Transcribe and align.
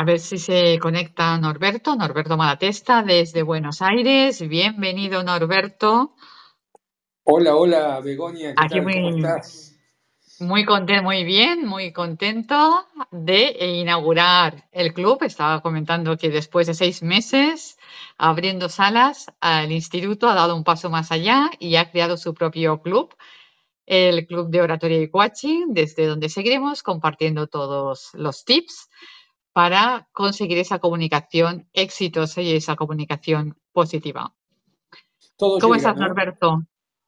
A 0.00 0.04
ver 0.04 0.20
si 0.20 0.38
se 0.38 0.78
conecta 0.78 1.36
Norberto, 1.38 1.96
Norberto 1.96 2.36
Malatesta 2.36 3.02
desde 3.02 3.42
Buenos 3.42 3.82
Aires. 3.82 4.40
Bienvenido, 4.48 5.24
Norberto. 5.24 6.14
Hola, 7.24 7.56
hola, 7.56 7.98
Begoña, 7.98 8.54
¿qué 8.54 8.54
Aquí 8.58 8.74
tal? 8.74 8.84
muy, 8.84 8.94
¿Cómo 8.94 9.08
estás? 9.08 9.76
muy 10.38 10.64
contento, 10.64 11.02
muy 11.02 11.24
bien, 11.24 11.66
muy 11.66 11.92
contento 11.92 12.86
de 13.10 13.56
inaugurar 13.80 14.68
el 14.70 14.94
club. 14.94 15.18
Estaba 15.24 15.62
comentando 15.62 16.16
que 16.16 16.30
después 16.30 16.68
de 16.68 16.74
seis 16.74 17.02
meses 17.02 17.76
abriendo 18.16 18.68
salas, 18.68 19.26
el 19.42 19.72
instituto 19.72 20.28
ha 20.28 20.34
dado 20.34 20.54
un 20.54 20.62
paso 20.62 20.90
más 20.90 21.10
allá 21.10 21.50
y 21.58 21.74
ha 21.74 21.90
creado 21.90 22.16
su 22.16 22.34
propio 22.34 22.82
club, 22.82 23.16
el 23.84 24.28
Club 24.28 24.48
de 24.50 24.60
Oratoria 24.60 25.02
y 25.02 25.10
Coaching, 25.10 25.68
desde 25.70 26.06
donde 26.06 26.28
seguiremos 26.28 26.84
compartiendo 26.84 27.48
todos 27.48 28.10
los 28.12 28.44
tips 28.44 28.90
para 29.58 30.06
conseguir 30.12 30.56
esa 30.58 30.78
comunicación 30.78 31.66
exitosa 31.72 32.40
y 32.40 32.54
esa 32.54 32.76
comunicación 32.76 33.56
positiva. 33.72 34.32
Todo 35.36 35.58
¿Cómo 35.58 35.74
llega, 35.74 35.88
estás, 35.88 36.00
¿no? 36.00 36.06
Norberto? 36.06 36.62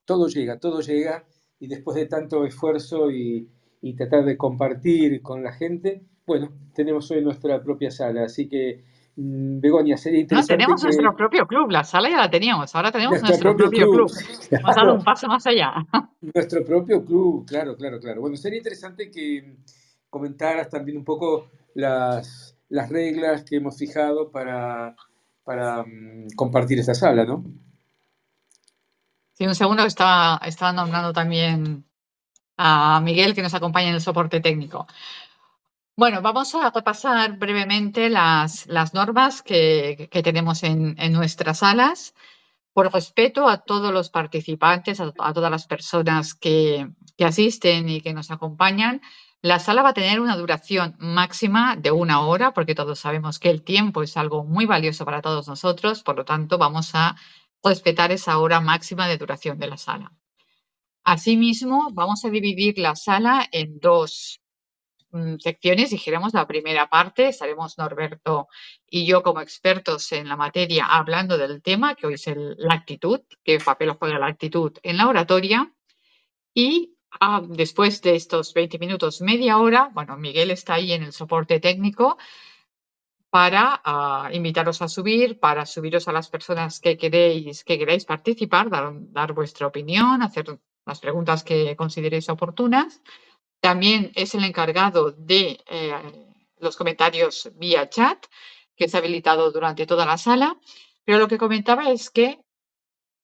Todo 0.05 0.27
llega, 0.27 0.59
todo 0.59 0.81
llega 0.81 1.25
y 1.61 1.69
después 1.69 1.95
de 1.95 2.07
tanto 2.07 2.45
esfuerzo 2.45 3.09
y, 3.09 3.49
y 3.81 3.95
tratar 3.95 4.25
de 4.25 4.37
compartir 4.37 5.23
con 5.23 5.45
la 5.45 5.53
gente, 5.53 6.03
bueno, 6.27 6.51
tenemos 6.75 7.09
hoy 7.13 7.23
nuestra 7.23 7.63
propia 7.63 7.93
sala, 7.93 8.25
así 8.25 8.49
que, 8.49 8.83
mm, 9.15 9.61
Begoña, 9.61 9.97
sería 9.97 10.19
No, 10.19 10.23
interesante 10.23 10.57
tenemos 10.57 10.83
nuestro 10.83 11.11
que 11.13 11.17
propio 11.17 11.47
club, 11.47 11.71
la 11.71 11.85
sala 11.85 12.11
ya 12.11 12.17
la 12.17 12.31
teníamos, 12.31 12.75
ahora 12.75 12.91
tenemos 12.91 13.23
nuestro 13.23 13.29
nuestro 13.29 13.57
propio 13.57 13.87
propio 13.87 13.93
club, 13.93 14.11
club. 14.11 14.59
Hemos 14.59 14.75
dado 14.75 14.95
un 14.95 14.97
claro, 14.97 15.05
paso 15.05 15.29
más 15.29 15.47
allá. 15.47 15.73
nuestro 16.35 16.65
propio 16.65 17.05
club, 17.05 17.47
claro, 17.47 17.77
claro, 17.77 18.01
claro. 18.01 18.21
Bueno, 18.23 18.37
sería 18.37 18.59
interesante 18.59 19.09
que 19.09 19.55
comentaras 20.11 20.69
también 20.69 20.99
un 20.99 21.05
poco 21.05 21.49
las, 21.75 22.57
las 22.69 22.91
reglas 22.91 23.45
que 23.45 23.57
hemos 23.57 23.79
fijado 23.79 24.31
para, 24.31 24.97
para 25.45 25.83
mm, 25.85 26.31
compartir 26.37 26.79
esta 26.81 26.95
sala, 26.95 27.25
¿no? 27.25 27.45
Sí, 29.33 29.47
un 29.47 29.55
segundo 29.55 29.85
que 29.85 29.89
estaba, 29.89 30.41
estaba 30.45 30.73
nombrando 30.73 31.13
también 31.13 31.85
a 32.59 33.01
Miguel 33.01 33.35
que 33.35 33.43
nos 33.43 33.55
acompaña 33.55 33.89
en 33.89 33.95
el 33.95 34.01
soporte 34.03 34.41
técnico. 34.41 34.87
Bueno, 35.97 36.23
vamos 36.23 36.55
a 36.55 36.71
repasar 36.71 37.39
brevemente 37.39 38.11
las, 38.11 38.67
las 38.67 38.93
normas 38.95 39.43
que, 39.43 40.09
que 40.11 40.23
tenemos 40.23 40.63
en, 40.63 40.95
en 40.99 41.13
nuestras 41.13 41.59
salas. 41.59 42.15
Por 42.73 42.93
respeto 42.93 43.49
a 43.49 43.59
todos 43.59 43.93
los 43.93 44.11
participantes, 44.11 45.01
a, 45.01 45.13
a 45.19 45.33
todas 45.33 45.51
las 45.51 45.67
personas 45.67 46.35
que, 46.35 46.89
que 47.17 47.25
asisten 47.25 47.89
y 47.89 48.01
que 48.01 48.15
nos 48.15 48.31
acompañan, 48.31 49.01
la 49.43 49.59
sala 49.59 49.83
va 49.83 49.91
a 49.91 49.95
tener 49.95 50.21
una 50.21 50.37
duración 50.37 50.97
máxima 50.99 51.77
de 51.77 51.91
una 51.91 52.21
hora, 52.27 52.53
porque 52.53 52.75
todos 52.75 52.99
sabemos 52.99 53.39
que 53.39 53.49
el 53.49 53.63
tiempo 53.63 54.03
es 54.03 54.17
algo 54.17 54.45
muy 54.45 54.67
valioso 54.67 55.05
para 55.05 55.23
todos 55.23 55.49
nosotros, 55.49 56.03
por 56.03 56.17
lo 56.17 56.25
tanto 56.25 56.59
vamos 56.59 56.95
a 56.95 57.17
respetar 57.63 58.13
esa 58.13 58.39
hora 58.39 58.61
máxima 58.61 59.09
de 59.09 59.17
duración 59.17 59.59
de 59.59 59.69
la 59.69 59.79
sala. 59.79 60.13
Asimismo, 61.05 61.89
vamos 61.93 62.25
a 62.25 62.31
dividir 62.31 62.79
la 62.79 62.95
sala 62.95 63.49
en 63.51 63.81
dos 63.81 64.43
mm, 65.11 65.37
secciones, 65.39 65.91
dijéramos, 65.91 66.35
la 66.35 66.47
primera 66.47 66.91
parte, 66.91 67.29
estaremos 67.29 67.79
Norberto 67.79 68.49
y 68.87 69.07
yo 69.07 69.23
como 69.23 69.41
expertos 69.41 70.13
en 70.13 70.29
la 70.29 70.37
materia 70.37 70.85
hablando 70.85 71.39
del 71.39 71.63
tema, 71.63 71.95
que 71.95 72.07
hoy 72.07 72.15
es 72.15 72.27
la 72.59 72.75
actitud, 72.75 73.21
qué 73.43 73.59
papel 73.59 73.93
juega 73.93 74.19
la 74.19 74.27
actitud 74.27 74.77
en 74.83 74.99
la 74.99 75.09
oratoria. 75.09 75.73
Y 76.53 76.97
ah, 77.21 77.43
después 77.47 78.03
de 78.03 78.15
estos 78.17 78.55
20 78.55 78.79
minutos, 78.79 79.21
media 79.21 79.59
hora, 79.59 79.91
bueno, 79.93 80.17
Miguel 80.17 80.51
está 80.51 80.75
ahí 80.75 80.93
en 80.93 81.03
el 81.03 81.13
soporte 81.13 81.61
técnico 81.61 82.19
para 83.31 83.81
ah, 83.85 84.31
invitaros 84.33 84.83
a 84.83 84.89
subir, 84.89 85.39
para 85.39 85.65
subiros 85.65 86.09
a 86.09 86.13
las 86.13 86.29
personas 86.29 86.81
que 86.81 86.97
queréis, 86.99 87.65
que 87.65 87.79
queráis 87.79 88.05
participar, 88.05 88.69
dar, 88.71 89.33
vuestra 89.33 89.69
opinión, 89.69 90.23
hacer 90.23 90.59
las 90.85 91.01
preguntas 91.01 91.45
que 91.45 91.77
consideréis 91.77 92.29
oportunas. 92.29 93.01
También 93.61 94.11
es 94.15 94.35
el 94.35 94.45
encargado 94.45 95.13
de 95.13 95.61
eh, 95.67 95.95
los 96.59 96.77
comentarios 96.77 97.51
vía 97.55 97.89
chat, 97.89 98.27
que 98.77 98.87
es 98.87 98.95
habilitado 98.95 99.53
durante 99.53 99.87
toda 99.87 100.07
la 100.07 100.19
sala. 100.19 100.59
Pero 101.05 101.19
lo 101.19 101.29
que 101.29 101.39
comentaba 101.39 101.91
es 101.91 102.11
que, 102.11 102.41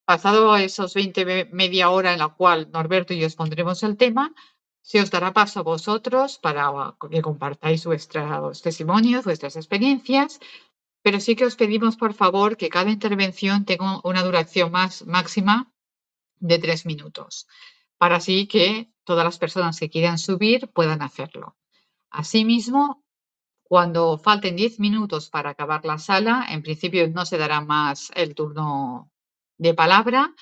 pasado 0.06 0.56
esos 0.56 0.94
20, 0.94 1.24
me- 1.30 1.46
media 1.62 1.90
hora 1.90 2.12
en 2.14 2.20
la 2.20 2.28
cual 2.38 2.70
Norberto 2.72 3.12
y 3.14 3.18
yo 3.20 3.26
expondremos 3.26 3.82
el 3.82 3.96
tema, 3.96 4.34
se 4.82 5.00
os 5.02 5.10
dará 5.14 5.32
paso 5.40 5.60
a 5.60 5.64
vosotros 5.74 6.38
para 6.38 6.62
que 7.12 7.22
compartáis 7.28 7.84
vuestros 7.86 8.62
testimonios, 8.62 9.24
vuestras 9.24 9.56
experiencias, 9.56 10.40
pero 11.04 11.20
sí 11.20 11.32
que 11.36 11.46
os 11.50 11.56
pedimos, 11.56 11.96
por 11.96 12.14
favor, 12.14 12.56
que 12.56 12.68
cada 12.76 12.90
intervención 12.90 13.64
tenga 13.64 14.00
una 14.04 14.22
duración 14.28 14.68
más 14.72 14.92
máxima 15.06 15.56
de 16.50 16.58
tres 16.58 16.86
minutos, 16.86 17.46
para 17.98 18.16
así 18.16 18.46
que 18.46 18.90
todas 19.04 19.24
las 19.24 19.38
personas 19.38 19.78
que 19.80 19.90
quieran 19.90 20.18
subir 20.18 20.68
puedan 20.76 21.02
hacerlo. 21.02 21.56
Asimismo, 22.10 23.04
cuando 23.64 24.18
falten 24.18 24.56
10 24.56 24.80
minutos 24.80 25.30
para 25.30 25.50
acabar 25.50 25.84
la 25.84 25.98
sala, 25.98 26.46
en 26.50 26.62
principio 26.62 27.08
no 27.10 27.26
se 27.26 27.38
dará 27.38 27.60
más 27.60 28.12
el 28.14 28.34
turno 28.34 29.10
de 29.58 29.74
palabra, 29.74 30.34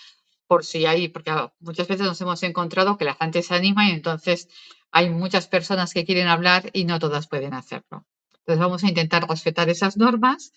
por 0.46 0.64
si 0.64 0.86
hay, 0.86 1.08
porque 1.08 1.30
ah, 1.30 1.52
muchas 1.60 1.88
veces 1.88 2.06
nos 2.06 2.20
hemos 2.20 2.42
encontrado 2.42 2.98
que 2.98 3.04
la 3.04 3.14
gente 3.14 3.42
se 3.42 3.54
anima 3.54 3.88
y 3.88 3.92
entonces 3.92 4.48
hay 4.90 5.10
muchas 5.10 5.48
personas 5.48 5.92
que 5.92 6.04
quieren 6.04 6.28
hablar 6.28 6.70
y 6.72 6.84
no 6.84 6.98
todas 6.98 7.26
pueden 7.26 7.54
hacerlo. 7.54 8.06
Entonces 8.38 8.60
vamos 8.60 8.84
a 8.84 8.88
intentar 8.88 9.28
respetar 9.28 9.68
esas 9.68 9.96
normas 9.96 10.52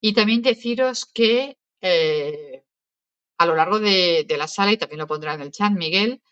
y 0.00 0.12
también 0.12 0.42
deciros 0.42 1.06
que 1.06 1.58
eh, 1.80 2.62
a 3.38 3.46
lo 3.46 3.56
largo 3.56 3.80
de, 3.80 4.24
de 4.28 4.36
la 4.36 4.46
sala, 4.46 4.72
y 4.72 4.76
también 4.76 4.98
lo 4.98 5.06
pondrá 5.06 5.34
en 5.34 5.40
el 5.40 5.50
chat 5.50 5.72
Miguel, 5.72 6.22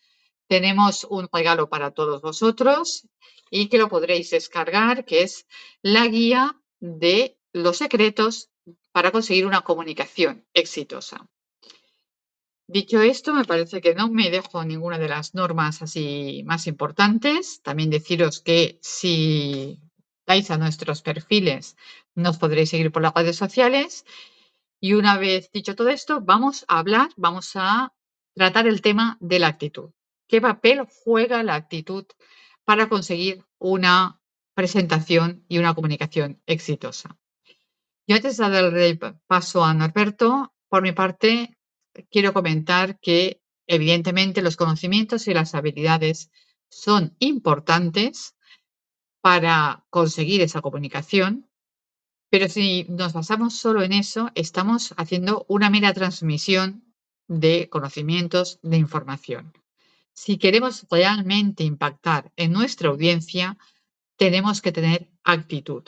tenemos 0.46 1.04
un 1.04 1.28
regalo 1.32 1.68
para 1.68 1.90
todos 1.92 2.20
vosotros 2.20 3.08
y 3.50 3.68
que 3.68 3.78
lo 3.78 3.88
podréis 3.88 4.30
descargar, 4.30 5.04
que 5.04 5.22
es 5.22 5.46
la 5.82 6.06
guía 6.06 6.60
de 6.80 7.38
los 7.52 7.78
secretos 7.78 8.50
para 8.92 9.10
conseguir 9.10 9.46
una 9.46 9.62
comunicación 9.62 10.46
exitosa. 10.52 11.28
Dicho 12.70 13.00
esto, 13.00 13.32
me 13.32 13.46
parece 13.46 13.80
que 13.80 13.94
no 13.94 14.10
me 14.10 14.28
dejo 14.28 14.62
ninguna 14.62 14.98
de 14.98 15.08
las 15.08 15.34
normas 15.34 15.80
así 15.80 16.42
más 16.44 16.66
importantes. 16.66 17.62
También 17.62 17.88
deciros 17.88 18.40
que 18.40 18.78
si 18.82 19.80
dais 20.26 20.50
a 20.50 20.58
nuestros 20.58 21.00
perfiles, 21.00 21.78
nos 22.14 22.36
podréis 22.36 22.68
seguir 22.68 22.92
por 22.92 23.00
las 23.00 23.14
redes 23.14 23.36
sociales. 23.36 24.04
Y 24.82 24.92
una 24.92 25.16
vez 25.16 25.50
dicho 25.50 25.74
todo 25.76 25.88
esto, 25.88 26.20
vamos 26.20 26.66
a 26.68 26.78
hablar, 26.78 27.08
vamos 27.16 27.52
a 27.54 27.94
tratar 28.34 28.66
el 28.68 28.82
tema 28.82 29.16
de 29.20 29.38
la 29.38 29.46
actitud. 29.46 29.92
¿Qué 30.28 30.42
papel 30.42 30.86
juega 31.02 31.42
la 31.42 31.54
actitud 31.54 32.04
para 32.66 32.90
conseguir 32.90 33.46
una 33.56 34.20
presentación 34.54 35.42
y 35.48 35.56
una 35.56 35.74
comunicación 35.74 36.42
exitosa? 36.44 37.16
Y 38.06 38.12
antes 38.12 38.36
de 38.36 38.50
darle 38.50 39.00
paso 39.26 39.64
a 39.64 39.72
Norberto, 39.72 40.52
por 40.68 40.82
mi 40.82 40.92
parte, 40.92 41.57
quiero 42.10 42.32
comentar 42.32 42.98
que 43.00 43.40
evidentemente 43.66 44.42
los 44.42 44.56
conocimientos 44.56 45.28
y 45.28 45.34
las 45.34 45.54
habilidades 45.54 46.30
son 46.70 47.16
importantes 47.18 48.34
para 49.20 49.84
conseguir 49.90 50.40
esa 50.40 50.60
comunicación, 50.60 51.48
pero 52.30 52.48
si 52.48 52.86
nos 52.88 53.12
basamos 53.12 53.54
solo 53.54 53.82
en 53.82 53.92
eso, 53.92 54.30
estamos 54.34 54.94
haciendo 54.96 55.46
una 55.48 55.70
mera 55.70 55.92
transmisión 55.94 56.84
de 57.26 57.68
conocimientos, 57.68 58.58
de 58.62 58.76
información. 58.76 59.52
Si 60.12 60.38
queremos 60.38 60.86
realmente 60.90 61.62
impactar 61.64 62.32
en 62.36 62.52
nuestra 62.52 62.88
audiencia, 62.88 63.56
tenemos 64.16 64.60
que 64.60 64.72
tener 64.72 65.10
actitud. 65.24 65.84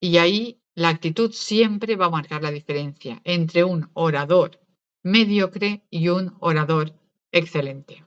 Y 0.00 0.16
ahí 0.16 0.60
la 0.74 0.88
actitud 0.88 1.32
siempre 1.32 1.96
va 1.96 2.06
a 2.06 2.10
marcar 2.10 2.42
la 2.42 2.50
diferencia 2.50 3.20
entre 3.24 3.62
un 3.62 3.90
orador 3.94 4.63
mediocre 5.04 5.84
y 5.90 6.08
un 6.08 6.34
orador 6.40 6.92
excelente. 7.30 8.04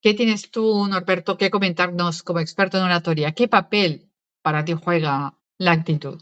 ¿Qué 0.00 0.14
tienes 0.14 0.50
tú, 0.50 0.86
Norberto, 0.86 1.36
que 1.36 1.50
comentarnos 1.50 2.22
como 2.22 2.40
experto 2.40 2.76
en 2.76 2.84
oratoria? 2.84 3.32
¿Qué 3.32 3.48
papel 3.48 4.08
para 4.42 4.64
ti 4.64 4.74
juega 4.74 5.38
la 5.58 5.72
actitud? 5.72 6.20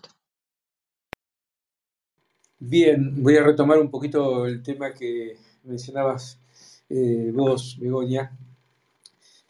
Bien, 2.59 3.23
voy 3.23 3.37
a 3.39 3.43
retomar 3.43 3.79
un 3.79 3.91
poquito 3.91 4.47
el 4.47 4.63
tema 4.63 4.93
que 4.93 5.37
mencionabas 5.65 6.39
eh, 6.91 7.31
vos, 7.33 7.79
Begoña, 7.81 8.37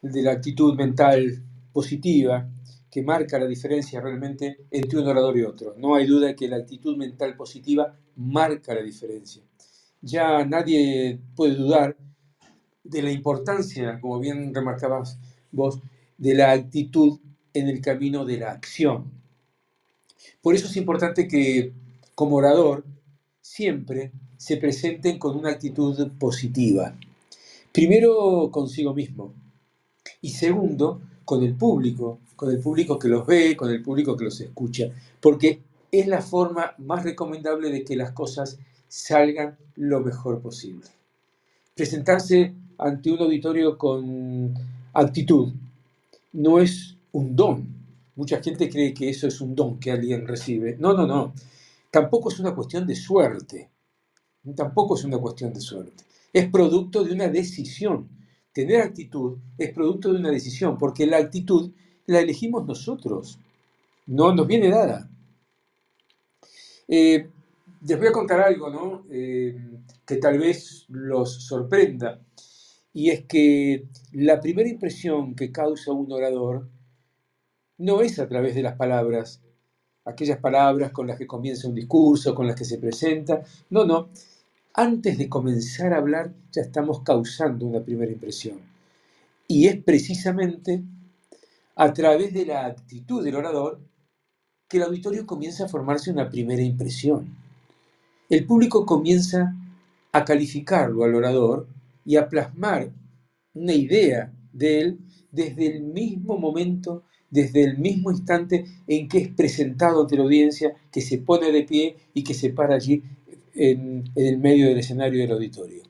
de 0.00 0.22
la 0.22 0.32
actitud 0.32 0.76
mental 0.76 1.42
positiva 1.72 2.48
que 2.90 3.02
marca 3.02 3.38
la 3.38 3.46
diferencia 3.46 4.00
realmente 4.00 4.66
entre 4.70 5.00
un 5.00 5.08
orador 5.08 5.36
y 5.36 5.42
otro. 5.42 5.74
No 5.76 5.94
hay 5.94 6.06
duda 6.06 6.34
que 6.34 6.48
la 6.48 6.56
actitud 6.56 6.96
mental 6.96 7.36
positiva 7.36 7.96
marca 8.16 8.74
la 8.74 8.82
diferencia. 8.82 9.42
Ya 10.02 10.44
nadie 10.44 11.18
puede 11.36 11.54
dudar 11.54 11.96
de 12.84 13.02
la 13.02 13.12
importancia, 13.12 14.00
como 14.00 14.18
bien 14.18 14.54
remarcabas 14.54 15.18
vos, 15.52 15.80
de 16.18 16.34
la 16.34 16.52
actitud 16.52 17.18
en 17.54 17.68
el 17.68 17.80
camino 17.80 18.24
de 18.24 18.38
la 18.38 18.52
acción. 18.52 19.10
Por 20.42 20.54
eso 20.54 20.66
es 20.66 20.76
importante 20.76 21.28
que 21.28 21.72
como 22.14 22.36
orador 22.36 22.84
siempre 23.40 24.12
se 24.36 24.56
presenten 24.56 25.18
con 25.18 25.36
una 25.36 25.50
actitud 25.50 26.12
positiva. 26.18 26.94
Primero 27.72 28.50
consigo 28.50 28.94
mismo 28.94 29.34
y 30.20 30.30
segundo 30.30 31.00
con 31.24 31.42
el 31.42 31.54
público, 31.54 32.20
con 32.36 32.50
el 32.50 32.58
público 32.58 32.98
que 32.98 33.08
los 33.08 33.26
ve, 33.26 33.56
con 33.56 33.70
el 33.70 33.82
público 33.82 34.16
que 34.16 34.24
los 34.24 34.40
escucha, 34.40 34.86
porque 35.20 35.60
es 35.92 36.06
la 36.06 36.22
forma 36.22 36.74
más 36.78 37.04
recomendable 37.04 37.70
de 37.70 37.84
que 37.84 37.96
las 37.96 38.12
cosas 38.12 38.58
salgan 38.90 39.56
lo 39.76 40.00
mejor 40.00 40.42
posible. 40.42 40.86
Presentarse 41.74 42.52
ante 42.76 43.12
un 43.12 43.20
auditorio 43.20 43.78
con 43.78 44.52
actitud 44.92 45.52
no 46.32 46.58
es 46.58 46.96
un 47.12 47.36
don. 47.36 47.68
Mucha 48.16 48.42
gente 48.42 48.68
cree 48.68 48.92
que 48.92 49.08
eso 49.08 49.28
es 49.28 49.40
un 49.40 49.54
don 49.54 49.78
que 49.78 49.92
alguien 49.92 50.26
recibe. 50.26 50.76
No, 50.76 50.92
no, 50.92 51.06
no. 51.06 51.32
Tampoco 51.90 52.30
es 52.30 52.40
una 52.40 52.54
cuestión 52.54 52.86
de 52.86 52.96
suerte. 52.96 53.70
Tampoco 54.56 54.96
es 54.96 55.04
una 55.04 55.18
cuestión 55.18 55.54
de 55.54 55.60
suerte. 55.60 56.04
Es 56.32 56.50
producto 56.50 57.04
de 57.04 57.12
una 57.12 57.28
decisión. 57.28 58.08
Tener 58.52 58.80
actitud 58.80 59.38
es 59.56 59.72
producto 59.72 60.12
de 60.12 60.18
una 60.18 60.30
decisión, 60.30 60.76
porque 60.76 61.06
la 61.06 61.18
actitud 61.18 61.70
la 62.06 62.20
elegimos 62.20 62.66
nosotros. 62.66 63.38
No 64.06 64.34
nos 64.34 64.46
viene 64.48 64.68
dada. 64.68 65.08
Eh, 66.88 67.28
les 67.80 67.98
voy 67.98 68.08
a 68.08 68.12
contar 68.12 68.40
algo, 68.40 68.70
¿no? 68.70 69.06
Eh, 69.10 69.56
que 70.04 70.16
tal 70.16 70.38
vez 70.38 70.84
los 70.88 71.44
sorprenda. 71.46 72.20
Y 72.92 73.10
es 73.10 73.24
que 73.26 73.86
la 74.12 74.40
primera 74.40 74.68
impresión 74.68 75.34
que 75.34 75.52
causa 75.52 75.92
un 75.92 76.10
orador 76.12 76.68
no 77.78 78.02
es 78.02 78.18
a 78.18 78.28
través 78.28 78.54
de 78.54 78.62
las 78.62 78.76
palabras, 78.76 79.40
aquellas 80.04 80.38
palabras 80.38 80.92
con 80.92 81.06
las 81.06 81.16
que 81.18 81.26
comienza 81.26 81.68
un 81.68 81.74
discurso, 81.74 82.34
con 82.34 82.46
las 82.46 82.56
que 82.56 82.64
se 82.64 82.78
presenta. 82.78 83.42
No, 83.70 83.84
no. 83.84 84.10
Antes 84.74 85.18
de 85.18 85.28
comenzar 85.28 85.92
a 85.92 85.98
hablar 85.98 86.32
ya 86.52 86.62
estamos 86.62 87.02
causando 87.02 87.66
una 87.66 87.80
primera 87.80 88.12
impresión. 88.12 88.60
Y 89.48 89.66
es 89.66 89.82
precisamente 89.82 90.82
a 91.76 91.92
través 91.92 92.34
de 92.34 92.46
la 92.46 92.66
actitud 92.66 93.24
del 93.24 93.36
orador 93.36 93.80
que 94.68 94.76
el 94.76 94.84
auditorio 94.84 95.26
comienza 95.26 95.64
a 95.64 95.68
formarse 95.68 96.10
una 96.10 96.28
primera 96.28 96.62
impresión. 96.62 97.36
El 98.30 98.46
público 98.46 98.86
comienza 98.86 99.56
a 100.12 100.24
calificarlo 100.24 101.02
al 101.02 101.16
orador 101.16 101.66
y 102.04 102.14
a 102.14 102.28
plasmar 102.28 102.92
una 103.54 103.74
idea 103.74 104.32
de 104.52 104.80
él 104.80 104.98
desde 105.32 105.66
el 105.66 105.82
mismo 105.82 106.38
momento, 106.38 107.02
desde 107.28 107.64
el 107.64 107.78
mismo 107.78 108.12
instante 108.12 108.64
en 108.86 109.08
que 109.08 109.18
es 109.18 109.28
presentado 109.28 110.02
ante 110.02 110.16
la 110.16 110.22
audiencia, 110.22 110.74
que 110.92 111.00
se 111.00 111.18
pone 111.18 111.50
de 111.50 111.64
pie 111.64 111.96
y 112.14 112.22
que 112.22 112.34
se 112.34 112.50
para 112.50 112.76
allí 112.76 113.02
en, 113.52 114.04
el 114.14 114.38
medio 114.38 114.68
del 114.68 114.78
escenario 114.78 115.20
del 115.20 115.32
auditorio. 115.32 115.82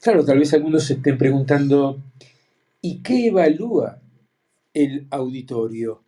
Claro, 0.00 0.24
tal 0.24 0.40
vez 0.40 0.52
algunos 0.54 0.84
se 0.84 0.94
estén 0.94 1.16
preguntando, 1.16 2.02
¿y 2.80 3.00
qué 3.00 3.28
evalúa 3.28 4.02
el 4.74 5.06
auditorio 5.10 6.02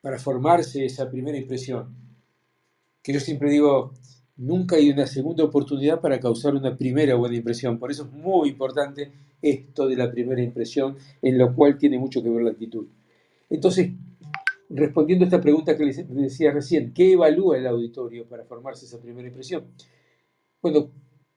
para 0.00 0.18
formarse 0.18 0.84
esa 0.84 1.08
primera 1.08 1.38
impresión? 1.38 2.07
Que 3.08 3.14
yo 3.14 3.20
siempre 3.20 3.50
digo, 3.50 3.94
nunca 4.36 4.76
hay 4.76 4.90
una 4.90 5.06
segunda 5.06 5.42
oportunidad 5.42 5.98
para 5.98 6.20
causar 6.20 6.54
una 6.54 6.76
primera 6.76 7.14
buena 7.14 7.36
impresión. 7.36 7.78
Por 7.78 7.90
eso 7.90 8.02
es 8.04 8.12
muy 8.12 8.50
importante 8.50 9.10
esto 9.40 9.88
de 9.88 9.96
la 9.96 10.10
primera 10.10 10.42
impresión, 10.42 10.98
en 11.22 11.38
lo 11.38 11.54
cual 11.54 11.78
tiene 11.78 11.98
mucho 11.98 12.22
que 12.22 12.28
ver 12.28 12.42
la 12.42 12.50
actitud. 12.50 12.86
Entonces, 13.48 13.92
respondiendo 14.68 15.24
a 15.24 15.28
esta 15.28 15.40
pregunta 15.40 15.74
que 15.74 15.86
les 15.86 16.06
decía 16.06 16.52
recién, 16.52 16.92
¿qué 16.92 17.12
evalúa 17.12 17.56
el 17.56 17.66
auditorio 17.66 18.28
para 18.28 18.44
formarse 18.44 18.84
esa 18.84 19.00
primera 19.00 19.26
impresión? 19.26 19.64
Bueno, 20.60 20.90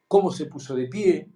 cómo 0.10 0.30
se 0.30 0.48
puso 0.48 0.76
de 0.76 0.88
pie, 0.88 1.30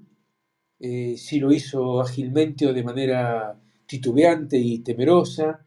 eh, 0.81 1.15
si 1.15 1.39
lo 1.39 1.53
hizo 1.53 2.01
ágilmente 2.01 2.67
o 2.67 2.73
de 2.73 2.83
manera 2.83 3.57
titubeante 3.85 4.57
y 4.57 4.79
temerosa, 4.79 5.65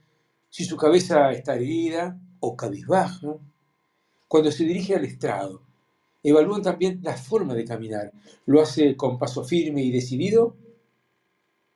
si 0.50 0.66
su 0.66 0.76
cabeza 0.76 1.32
está 1.32 1.54
erguida 1.54 2.20
o 2.40 2.54
cabizbaja, 2.54 3.38
cuando 4.28 4.52
se 4.52 4.64
dirige 4.64 4.94
al 4.94 5.04
estrado. 5.04 5.62
Evalúan 6.22 6.62
también 6.62 7.00
la 7.02 7.16
forma 7.16 7.54
de 7.54 7.64
caminar. 7.64 8.12
¿Lo 8.46 8.60
hace 8.60 8.96
con 8.96 9.18
paso 9.18 9.44
firme 9.44 9.82
y 9.82 9.90
decidido 9.90 10.56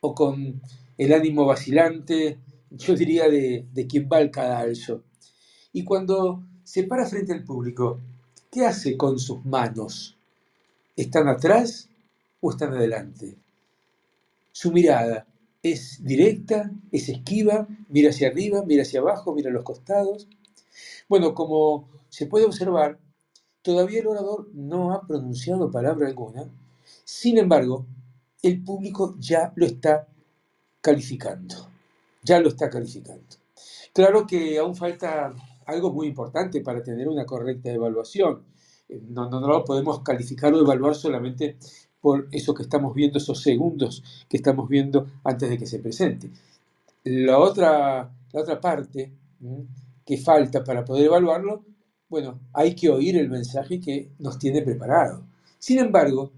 o 0.00 0.14
con 0.14 0.60
el 0.98 1.12
ánimo 1.12 1.46
vacilante 1.46 2.38
yo 2.76 2.94
diría, 2.94 3.28
de, 3.28 3.86
quien 3.88 4.08
va 4.10 4.18
al 4.18 4.30
cadalso. 4.30 5.02
Y 5.72 5.84
cuando 5.84 6.42
se 6.64 6.84
para 6.84 7.06
frente 7.06 7.32
al 7.32 7.44
público, 7.44 8.00
¿qué 8.50 8.66
hace 8.66 8.96
con 8.96 9.18
sus 9.18 9.44
manos? 9.44 10.16
¿Están 10.96 11.28
atrás 11.28 11.88
o 12.40 12.50
están 12.50 12.72
adelante? 12.72 13.36
Su 14.52 14.72
mirada 14.72 15.26
es 15.62 16.02
directa, 16.02 16.70
es 16.90 17.08
esquiva, 17.08 17.66
mira 17.88 18.10
hacia 18.10 18.28
arriba, 18.28 18.62
mira 18.66 18.82
hacia 18.82 19.00
abajo, 19.00 19.34
mira 19.34 19.50
a 19.50 19.52
los 19.52 19.64
costados. 19.64 20.28
Bueno, 21.08 21.34
como 21.34 21.88
se 22.12 22.26
puede 22.26 22.44
observar, 22.44 22.98
todavía 23.62 24.00
el 24.00 24.06
orador 24.06 24.50
no 24.52 24.92
ha 24.92 25.06
pronunciado 25.06 25.70
palabra 25.70 26.06
alguna, 26.06 26.44
sin 27.04 27.38
embargo, 27.38 27.86
el 28.42 28.62
público 28.62 29.16
ya 29.18 29.52
lo 29.56 29.64
está 29.64 30.06
calificando 30.82 31.72
ya 32.22 32.40
lo 32.40 32.48
está 32.48 32.70
calificando. 32.70 33.22
Claro 33.92 34.26
que 34.26 34.58
aún 34.58 34.74
falta 34.74 35.32
algo 35.66 35.92
muy 35.92 36.06
importante 36.06 36.60
para 36.60 36.82
tener 36.82 37.08
una 37.08 37.26
correcta 37.26 37.70
evaluación. 37.70 38.42
Eh, 38.88 39.02
no, 39.08 39.28
no, 39.28 39.40
lo 39.40 39.64
podemos 39.64 40.00
calificar 40.00 40.54
o 40.54 40.60
evaluar 40.60 40.94
solamente 40.94 41.56
por 42.00 42.28
eso 42.32 42.54
que 42.54 42.62
estamos 42.62 42.94
viendo, 42.94 43.18
esos 43.18 43.40
segundos 43.42 44.02
que 44.28 44.36
estamos 44.36 44.68
viendo 44.68 45.06
antes 45.24 45.50
de 45.50 45.58
que 45.58 45.66
se 45.66 45.78
presente. 45.78 46.30
La 47.04 47.38
otra, 47.38 48.10
la 48.32 48.40
otra 48.40 48.60
parte 48.60 49.12
que 50.04 50.16
falta 50.18 50.64
para 50.64 50.84
poder 50.84 51.06
evaluarlo, 51.06 51.64
bueno, 52.12 52.38
hay 52.52 52.74
que 52.74 52.90
oír 52.90 53.16
el 53.16 53.30
mensaje 53.30 53.80
que 53.80 54.10
nos 54.18 54.38
tiene 54.38 54.60
preparado. 54.60 55.24
Sin 55.58 55.78
embargo, 55.78 56.30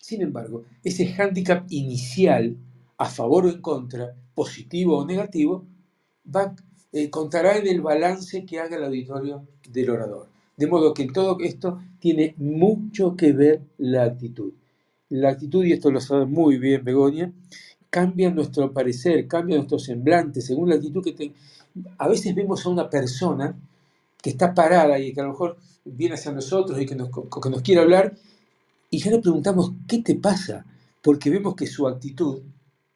sin 0.00 0.22
embargo, 0.22 0.64
ese 0.82 1.06
hándicap 1.08 1.66
inicial, 1.68 2.56
a 2.96 3.04
favor 3.04 3.44
o 3.44 3.50
en 3.50 3.60
contra, 3.60 4.14
positivo 4.34 4.96
o 4.96 5.04
negativo, 5.04 5.66
va, 6.34 6.56
eh, 6.92 7.10
contará 7.10 7.58
en 7.58 7.66
el 7.66 7.82
balance 7.82 8.46
que 8.46 8.58
haga 8.58 8.78
el 8.78 8.84
auditorio 8.84 9.46
del 9.68 9.90
orador. 9.90 10.30
De 10.56 10.66
modo 10.66 10.94
que 10.94 11.02
en 11.02 11.12
todo 11.12 11.36
esto 11.40 11.78
tiene 11.98 12.34
mucho 12.38 13.14
que 13.16 13.34
ver 13.34 13.60
la 13.76 14.04
actitud. 14.04 14.54
La 15.10 15.28
actitud, 15.28 15.62
y 15.62 15.72
esto 15.72 15.90
lo 15.90 16.00
sabe 16.00 16.24
muy 16.24 16.56
bien 16.56 16.82
Begonia, 16.82 17.30
cambia 17.90 18.30
nuestro 18.30 18.72
parecer, 18.72 19.28
cambia 19.28 19.56
nuestro 19.56 19.78
semblante, 19.78 20.40
según 20.40 20.70
la 20.70 20.76
actitud 20.76 21.04
que 21.04 21.12
tenga. 21.12 21.34
A 21.98 22.08
veces 22.08 22.34
vemos 22.34 22.64
a 22.64 22.70
una 22.70 22.88
persona 22.88 23.54
que 24.26 24.30
está 24.30 24.52
parada 24.52 24.98
y 24.98 25.12
que 25.12 25.20
a 25.20 25.22
lo 25.22 25.30
mejor 25.30 25.56
viene 25.84 26.16
hacia 26.16 26.32
nosotros 26.32 26.80
y 26.80 26.84
que 26.84 26.96
nos, 26.96 27.10
que 27.10 27.48
nos 27.48 27.62
quiere 27.62 27.80
hablar, 27.80 28.12
y 28.90 28.98
ya 28.98 29.12
le 29.12 29.20
preguntamos, 29.20 29.70
¿qué 29.86 30.02
te 30.02 30.16
pasa? 30.16 30.66
Porque 31.00 31.30
vemos 31.30 31.54
que 31.54 31.68
su 31.68 31.86
actitud 31.86 32.40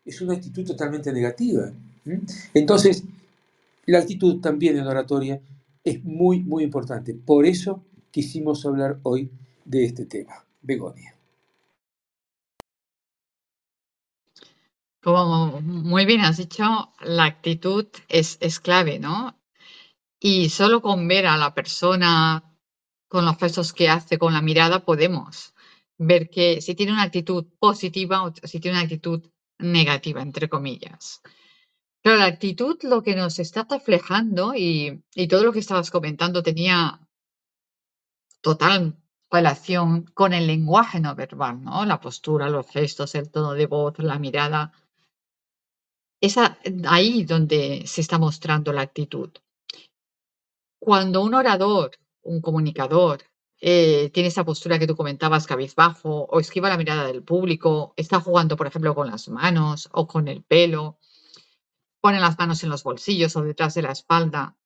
es 0.04 0.20
una 0.20 0.34
actitud 0.34 0.66
totalmente 0.66 1.12
negativa. 1.12 1.70
Entonces, 2.52 3.04
la 3.86 4.00
actitud 4.00 4.40
también 4.40 4.76
en 4.76 4.88
oratoria 4.88 5.40
es 5.84 6.02
muy, 6.02 6.42
muy 6.42 6.64
importante. 6.64 7.14
Por 7.14 7.46
eso 7.46 7.80
quisimos 8.10 8.66
hablar 8.66 8.98
hoy 9.04 9.30
de 9.64 9.84
este 9.84 10.06
tema. 10.06 10.44
Begonia. 10.62 11.14
Como 15.00 15.60
muy 15.60 16.06
bien 16.06 16.22
has 16.22 16.38
dicho, 16.38 16.64
la 17.00 17.26
actitud 17.26 17.86
es, 18.08 18.36
es 18.40 18.58
clave, 18.58 18.98
¿no? 18.98 19.36
Y 20.20 20.50
solo 20.50 20.82
con 20.82 21.08
ver 21.08 21.26
a 21.26 21.38
la 21.38 21.54
persona, 21.54 22.44
con 23.08 23.24
los 23.24 23.38
gestos 23.38 23.72
que 23.72 23.88
hace, 23.88 24.18
con 24.18 24.34
la 24.34 24.42
mirada, 24.42 24.84
podemos 24.84 25.54
ver 25.96 26.28
que 26.28 26.60
si 26.60 26.74
tiene 26.74 26.92
una 26.92 27.04
actitud 27.04 27.46
positiva 27.58 28.22
o 28.24 28.32
si 28.42 28.60
tiene 28.60 28.76
una 28.76 28.84
actitud 28.84 29.22
negativa, 29.58 30.20
entre 30.20 30.48
comillas. 30.48 31.22
Pero 32.02 32.16
la 32.16 32.26
actitud 32.26 32.78
lo 32.82 33.02
que 33.02 33.14
nos 33.14 33.38
está 33.38 33.66
reflejando 33.68 34.54
y, 34.54 35.02
todo 35.28 35.44
lo 35.44 35.52
que 35.52 35.58
estabas 35.58 35.90
comentando 35.90 36.42
tenía 36.42 37.00
total 38.40 38.96
relación 39.30 40.04
con 40.14 40.32
el 40.32 40.46
lenguaje 40.46 41.00
no 41.00 41.14
verbal, 41.14 41.62
¿no? 41.62 41.84
La 41.84 42.00
postura, 42.00 42.48
los 42.48 42.66
gestos, 42.68 43.14
el 43.14 43.30
tono 43.30 43.52
de 43.52 43.66
voz, 43.66 43.98
la 43.98 44.18
mirada. 44.18 44.72
Es 46.20 46.36
ahí 46.86 47.24
donde 47.24 47.84
se 47.86 48.00
está 48.00 48.18
mostrando 48.18 48.72
la 48.72 48.82
actitud. 48.82 49.30
Cuando 50.80 51.22
un 51.22 51.34
orador, 51.34 51.90
un 52.22 52.40
comunicador, 52.40 53.22
eh, 53.60 54.10
tiene 54.14 54.30
esa 54.30 54.44
postura 54.44 54.78
que 54.78 54.86
tú 54.86 54.96
comentabas, 54.96 55.46
cabizbajo, 55.46 56.24
o 56.24 56.40
esquiva 56.40 56.70
la 56.70 56.78
mirada 56.78 57.06
del 57.06 57.22
público, 57.22 57.92
está 57.96 58.20
jugando, 58.20 58.56
por 58.56 58.66
ejemplo, 58.66 58.94
con 58.94 59.10
las 59.10 59.28
manos 59.28 59.90
o 59.92 60.06
con 60.06 60.26
el 60.26 60.42
pelo, 60.42 60.98
pone 62.00 62.18
las 62.18 62.38
manos 62.38 62.64
en 62.64 62.70
los 62.70 62.82
bolsillos 62.82 63.36
o 63.36 63.42
detrás 63.42 63.74
de 63.74 63.82
la 63.82 63.92
espalda. 63.92 64.56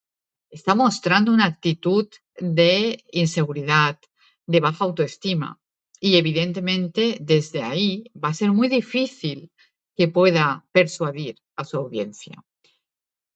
está 0.50 0.76
mostrando 0.76 1.33
una 1.33 1.47
actitud 1.47 2.09
de 2.38 3.04
inseguridad, 3.11 3.99
de 4.47 4.61
baja 4.61 4.85
autoestima. 4.85 5.61
Y 5.99 6.16
evidentemente 6.16 7.18
desde 7.21 7.64
ahí 7.64 8.04
va 8.14 8.28
a 8.28 8.35
ser 8.35 8.52
muy 8.52 8.68
difícil 8.68 9.50
que 9.97 10.06
pueda 10.06 10.64
persuadir 10.71 11.40
a 11.56 11.64
su 11.64 11.76
audiencia. 11.76 12.44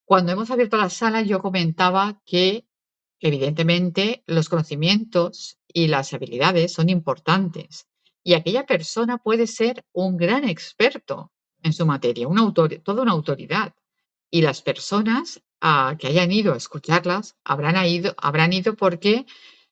Cuando 0.04 0.30
hemos 0.30 0.50
abierto 0.52 0.76
la 0.76 0.90
sala 0.90 1.22
yo 1.22 1.40
comentaba 1.40 2.22
que 2.24 2.67
evidentemente 3.20 4.22
los 4.26 4.48
conocimientos 4.48 5.58
y 5.66 5.88
las 5.88 6.12
habilidades 6.14 6.72
son 6.72 6.88
importantes 6.88 7.86
y 8.28 8.34
aquella 8.34 8.66
persona 8.66 9.16
puede 9.16 9.46
ser 9.46 9.86
un 9.92 10.18
gran 10.18 10.46
experto 10.46 11.32
en 11.62 11.72
su 11.72 11.86
materia, 11.86 12.28
un 12.28 12.38
autor, 12.38 12.78
toda 12.84 13.00
una 13.00 13.12
autoridad. 13.12 13.74
Y 14.30 14.42
las 14.42 14.60
personas 14.60 15.42
ah, 15.62 15.96
que 15.98 16.08
hayan 16.08 16.30
ido 16.30 16.52
a 16.52 16.58
escucharlas 16.58 17.38
habrán 17.42 17.82
ido, 17.86 18.14
habrán 18.18 18.52
ido 18.52 18.76
porque 18.76 19.24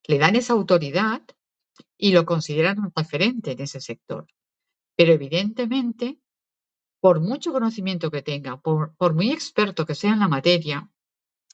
le 0.07 0.17
dan 0.17 0.35
esa 0.35 0.53
autoridad 0.53 1.21
y 1.97 2.13
lo 2.13 2.25
consideran 2.25 2.79
un 2.79 2.91
referente 2.95 3.51
en 3.51 3.61
ese 3.61 3.79
sector. 3.79 4.25
Pero 4.95 5.13
evidentemente, 5.13 6.19
por 6.99 7.19
mucho 7.19 7.51
conocimiento 7.51 8.09
que 8.09 8.23
tenga, 8.23 8.59
por 8.59 9.13
muy 9.13 9.31
experto 9.31 9.85
que 9.85 9.93
sea 9.93 10.13
en 10.13 10.19
la 10.19 10.27
materia, 10.27 10.89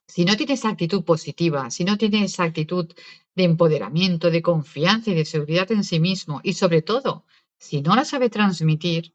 si 0.07 0.25
no 0.25 0.35
tiene 0.35 0.53
esa 0.53 0.69
actitud 0.69 1.03
positiva, 1.03 1.69
si 1.71 1.85
no 1.85 1.97
tiene 1.97 2.25
esa 2.25 2.43
actitud 2.43 2.93
de 3.35 3.43
empoderamiento, 3.43 4.29
de 4.29 4.41
confianza 4.41 5.11
y 5.11 5.15
de 5.15 5.25
seguridad 5.25 5.71
en 5.71 5.83
sí 5.83 5.99
mismo, 5.99 6.41
y 6.43 6.53
sobre 6.53 6.81
todo, 6.81 7.25
si 7.57 7.81
no 7.81 7.95
la 7.95 8.05
sabe 8.05 8.29
transmitir, 8.29 9.13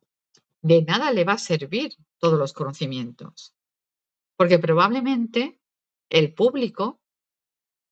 de 0.62 0.82
nada 0.82 1.12
le 1.12 1.24
va 1.24 1.34
a 1.34 1.38
servir 1.38 1.96
todos 2.18 2.38
los 2.38 2.52
conocimientos. 2.52 3.54
Porque 4.36 4.58
probablemente 4.58 5.60
el 6.10 6.34
público, 6.34 7.00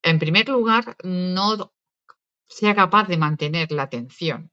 en 0.01 0.19
primer 0.19 0.49
lugar, 0.49 0.97
no 1.03 1.73
sea 2.47 2.75
capaz 2.75 3.07
de 3.07 3.17
mantener 3.17 3.71
la 3.71 3.83
atención. 3.83 4.51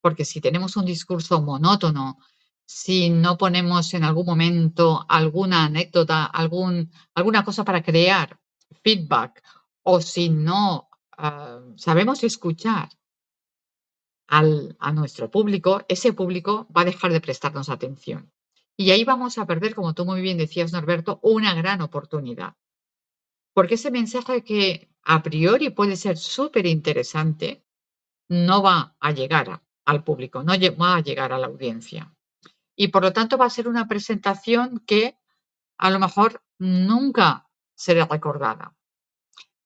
Porque 0.00 0.24
si 0.24 0.40
tenemos 0.40 0.76
un 0.76 0.84
discurso 0.84 1.40
monótono, 1.42 2.18
si 2.66 3.10
no 3.10 3.38
ponemos 3.38 3.94
en 3.94 4.04
algún 4.04 4.26
momento 4.26 5.06
alguna 5.08 5.64
anécdota, 5.64 6.26
algún, 6.26 6.90
alguna 7.14 7.44
cosa 7.44 7.64
para 7.64 7.82
crear 7.82 8.38
feedback, 8.82 9.42
o 9.82 10.00
si 10.00 10.28
no 10.28 10.88
ah, 11.16 11.60
sabemos 11.76 12.24
escuchar 12.24 12.88
al, 14.26 14.76
a 14.80 14.92
nuestro 14.92 15.30
público, 15.30 15.84
ese 15.88 16.12
público 16.12 16.66
va 16.76 16.80
a 16.82 16.86
dejar 16.86 17.12
de 17.12 17.20
prestarnos 17.20 17.68
atención. 17.68 18.32
Y 18.76 18.90
ahí 18.90 19.04
vamos 19.04 19.38
a 19.38 19.46
perder, 19.46 19.74
como 19.74 19.94
tú 19.94 20.04
muy 20.04 20.20
bien 20.20 20.36
decías, 20.36 20.72
Norberto, 20.72 21.20
una 21.22 21.54
gran 21.54 21.80
oportunidad. 21.80 22.56
Porque 23.54 23.76
ese 23.76 23.90
mensaje 23.92 24.42
que 24.42 24.90
a 25.02 25.22
priori 25.22 25.70
puede 25.70 25.96
ser 25.96 26.18
súper 26.18 26.66
interesante, 26.66 27.64
no 28.28 28.60
va 28.60 28.96
a 28.98 29.12
llegar 29.12 29.62
al 29.84 30.02
público, 30.02 30.42
no 30.42 30.52
va 30.76 30.96
a 30.96 31.00
llegar 31.00 31.32
a 31.32 31.38
la 31.38 31.46
audiencia. 31.46 32.15
Y 32.76 32.88
por 32.88 33.02
lo 33.02 33.12
tanto 33.12 33.38
va 33.38 33.46
a 33.46 33.50
ser 33.50 33.68
una 33.68 33.88
presentación 33.88 34.82
que 34.86 35.18
a 35.78 35.90
lo 35.90 35.98
mejor 35.98 36.42
nunca 36.58 37.48
será 37.74 38.06
recordada. 38.06 38.76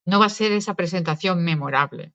No 0.06 0.20
va 0.20 0.26
a 0.26 0.30
ser 0.30 0.52
esa 0.52 0.74
presentación 0.74 1.44
memorable. 1.44 2.14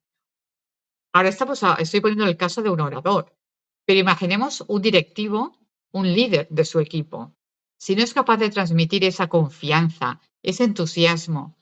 Ahora 1.13 1.29
estamos 1.29 1.61
estoy 1.79 2.01
poniendo 2.01 2.25
el 2.25 2.37
caso 2.37 2.61
de 2.61 2.69
un 2.69 2.81
orador, 2.81 3.37
pero 3.85 3.99
imaginemos 3.99 4.63
un 4.67 4.81
directivo, 4.81 5.57
un 5.91 6.11
líder 6.13 6.47
de 6.49 6.65
su 6.65 6.79
equipo. 6.79 7.35
Si 7.77 7.95
no 7.95 8.03
es 8.03 8.13
capaz 8.13 8.37
de 8.37 8.49
transmitir 8.49 9.03
esa 9.03 9.27
confianza, 9.27 10.19
ese 10.41 10.63
entusiasmo, 10.63 11.55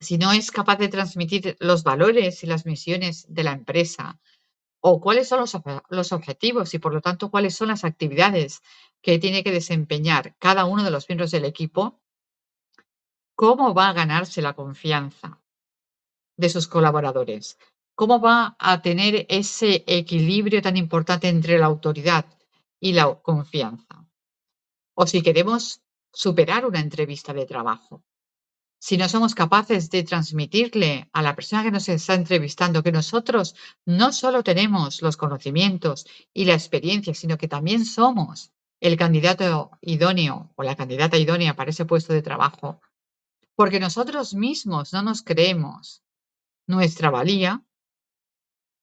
si 0.00 0.18
no 0.18 0.32
es 0.32 0.50
capaz 0.50 0.76
de 0.76 0.88
transmitir 0.88 1.56
los 1.60 1.84
valores 1.84 2.42
y 2.42 2.46
las 2.46 2.66
misiones 2.66 3.24
de 3.28 3.44
la 3.44 3.52
empresa, 3.52 4.18
o 4.84 5.00
cuáles 5.00 5.28
son 5.28 5.38
los, 5.90 6.12
objetivos 6.12 6.74
y 6.74 6.78
por 6.80 6.92
lo 6.92 7.00
tanto 7.00 7.30
cuáles 7.30 7.54
son 7.54 7.68
las 7.68 7.84
actividades 7.84 8.62
que 9.00 9.20
tiene 9.20 9.44
que 9.44 9.52
desempeñar 9.52 10.34
cada 10.38 10.64
uno 10.64 10.82
de 10.82 10.90
los 10.90 11.08
miembros 11.08 11.30
del 11.30 11.44
equipo, 11.44 12.00
¿cómo 13.36 13.74
va 13.74 13.88
a 13.88 13.92
ganarse 13.92 14.42
la 14.42 14.54
confianza 14.54 15.40
de 16.36 16.48
sus 16.48 16.66
colaboradores? 16.66 17.58
¿Cómo 17.94 18.20
va 18.20 18.56
a 18.58 18.82
tener 18.82 19.24
ese 19.28 19.84
equilibrio 19.86 20.60
tan 20.60 20.76
importante 20.76 21.28
entre 21.28 21.58
la 21.58 21.66
autoridad 21.66 22.26
y 22.80 22.92
la 22.92 23.14
confianza? 23.22 24.04
O 24.94 25.06
si 25.06 25.22
queremos 25.22 25.80
superar 26.12 26.66
una 26.66 26.80
entrevista 26.80 27.32
de 27.32 27.46
trabajo, 27.46 28.02
si 28.84 28.96
no 28.96 29.08
somos 29.08 29.36
capaces 29.36 29.90
de 29.90 30.02
transmitirle 30.02 31.08
a 31.12 31.22
la 31.22 31.36
persona 31.36 31.62
que 31.62 31.70
nos 31.70 31.88
está 31.88 32.14
entrevistando 32.14 32.82
que 32.82 32.90
nosotros 32.90 33.54
no 33.86 34.10
solo 34.10 34.42
tenemos 34.42 35.02
los 35.02 35.16
conocimientos 35.16 36.04
y 36.34 36.46
la 36.46 36.54
experiencia, 36.54 37.14
sino 37.14 37.38
que 37.38 37.46
también 37.46 37.84
somos 37.84 38.50
el 38.80 38.96
candidato 38.96 39.70
idóneo 39.82 40.50
o 40.56 40.64
la 40.64 40.74
candidata 40.74 41.16
idónea 41.16 41.54
para 41.54 41.70
ese 41.70 41.84
puesto 41.84 42.12
de 42.12 42.22
trabajo, 42.22 42.80
porque 43.54 43.78
nosotros 43.78 44.34
mismos 44.34 44.92
no 44.92 45.02
nos 45.02 45.22
creemos 45.22 46.02
nuestra 46.66 47.08
valía 47.10 47.64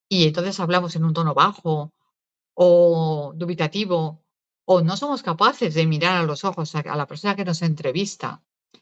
y 0.08 0.28
entonces 0.28 0.62
hablamos 0.62 0.96
en 0.96 1.04
un 1.04 1.14
tono 1.14 1.34
bajo 1.34 1.92
o 2.54 3.34
dubitativo 3.36 4.24
o 4.64 4.80
no 4.80 4.96
somos 4.96 5.24
capaces 5.24 5.74
de 5.74 5.86
mirar 5.86 6.16
a 6.16 6.24
los 6.24 6.46
ojos 6.46 6.74
a 6.74 6.96
la 6.96 7.06
persona 7.06 7.36
que 7.36 7.44
nos 7.44 7.62
entrevista 7.64 8.42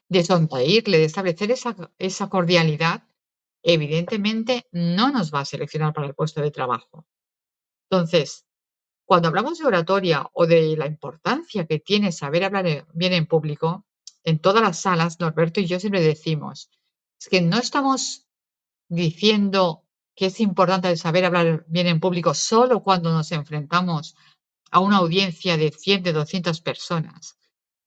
de 0.09 0.23
sonreírle, 0.23 0.97
de 0.99 1.05
establecer 1.05 1.51
esa, 1.51 2.29
cordialidad, 2.29 3.03
evidentemente 3.63 4.67
no 4.71 5.11
nos 5.11 5.33
va 5.33 5.41
a 5.41 5.45
seleccionar 5.45 5.93
para 5.93 6.07
el 6.07 6.15
puesto 6.15 6.41
de 6.41 6.51
trabajo. 6.51 7.05
Entonces, 7.89 8.45
cuando 9.05 9.29
hablamos 9.29 9.57
de 9.57 9.65
oratoria 9.65 10.29
o 10.33 10.45
de 10.45 10.75
la 10.77 10.87
importancia 10.87 11.65
que 11.65 11.79
tiene 11.79 12.11
saber 12.11 12.43
hablar 12.43 12.85
bien 12.93 13.13
en 13.13 13.25
público, 13.25 13.85
en 14.23 14.39
todas 14.39 14.61
las 14.61 14.81
salas, 14.81 15.19
Norberto 15.19 15.59
y 15.61 15.65
yo 15.65 15.79
siempre 15.79 16.01
decimos, 16.01 16.69
es 17.19 17.29
que 17.29 17.41
no 17.41 17.57
estamos 17.57 18.27
diciendo 18.89 19.83
que 20.15 20.27
es 20.27 20.39
importante 20.39 20.95
saber 20.97 21.25
hablar 21.25 21.65
bien 21.67 21.87
en 21.87 21.99
público 21.99 22.33
solo 22.33 22.83
cuando 22.83 23.11
nos 23.11 23.31
enfrentamos 23.31 24.15
a 24.71 24.79
una 24.79 24.97
audiencia 24.97 25.57
de 25.57 25.71
100, 25.71 26.03
de 26.03 26.13
200 26.13 26.61
personas. 26.61 27.36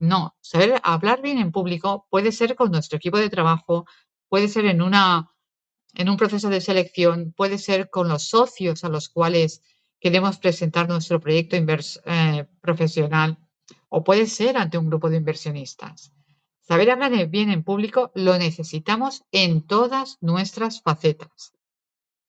No, 0.00 0.34
saber 0.40 0.80
hablar 0.82 1.20
bien 1.20 1.38
en 1.38 1.52
público 1.52 2.06
puede 2.10 2.32
ser 2.32 2.56
con 2.56 2.72
nuestro 2.72 2.96
equipo 2.96 3.18
de 3.18 3.28
trabajo, 3.28 3.84
puede 4.28 4.48
ser 4.48 4.64
en 4.64 4.80
una 4.80 5.30
en 5.94 6.08
un 6.08 6.16
proceso 6.16 6.48
de 6.48 6.60
selección, 6.60 7.32
puede 7.36 7.58
ser 7.58 7.90
con 7.90 8.08
los 8.08 8.22
socios 8.22 8.82
a 8.84 8.88
los 8.88 9.08
cuales 9.08 9.62
queremos 10.00 10.38
presentar 10.38 10.88
nuestro 10.88 11.20
proyecto 11.20 11.56
eh, 11.56 12.46
profesional 12.60 13.38
o 13.88 14.02
puede 14.02 14.26
ser 14.26 14.56
ante 14.56 14.78
un 14.78 14.86
grupo 14.86 15.10
de 15.10 15.18
inversionistas. 15.18 16.12
Saber 16.60 16.90
hablar 16.90 17.26
bien 17.26 17.50
en 17.50 17.64
público 17.64 18.10
lo 18.14 18.38
necesitamos 18.38 19.24
en 19.32 19.66
todas 19.66 20.16
nuestras 20.20 20.80
facetas 20.80 21.52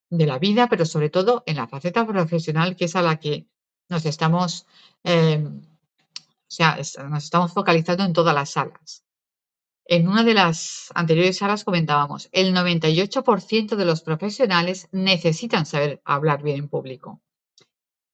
de 0.10 0.26
la 0.26 0.40
vida, 0.40 0.68
pero 0.68 0.86
sobre 0.86 1.10
todo 1.10 1.44
en 1.46 1.56
la 1.56 1.68
faceta 1.68 2.06
profesional, 2.06 2.76
que 2.76 2.86
es 2.86 2.96
a 2.98 3.02
la 3.02 3.18
que 3.18 3.48
nos 3.88 4.06
estamos 4.06 4.66
eh, 5.04 5.48
o 6.52 6.54
sea, 6.54 6.78
nos 7.08 7.24
estamos 7.24 7.54
focalizando 7.54 8.04
en 8.04 8.12
todas 8.12 8.36
las 8.36 8.50
salas. 8.50 9.06
En 9.86 10.10
una 10.10 10.26
de 10.26 10.34
las 10.34 10.90
anteriores 10.94 11.38
salas 11.38 11.64
comentábamos, 11.64 12.28
el 12.34 12.54
98% 12.54 13.78
de 13.78 13.86
los 13.86 14.02
profesionales 14.02 14.90
necesitan 14.92 15.66
saber 15.66 16.02
hablar 16.04 16.44
bien 16.44 16.58
en 16.58 16.68
público. 16.68 17.22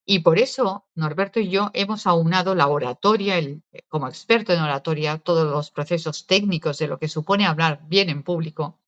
Y 0.05 0.19
por 0.19 0.37
eso, 0.37 0.85
Norberto 0.93 1.39
y 1.39 1.49
yo 1.49 1.71
hemos 1.73 2.05
aunado 2.05 2.53
la 2.53 2.67
oratoria, 2.67 3.37
como 3.87 4.07
experto 4.07 4.53
en 4.53 4.61
oratoria, 4.61 5.17
todos 5.17 5.51
los 5.51 5.71
procesos 5.71 6.27
técnicos 6.27 6.77
de 6.77 6.87
lo 6.87 6.99
que 6.99 7.07
supone 7.07 7.47
hablar 7.47 7.81
bien 7.87 8.09
en 8.09 8.21
público. 8.21 8.79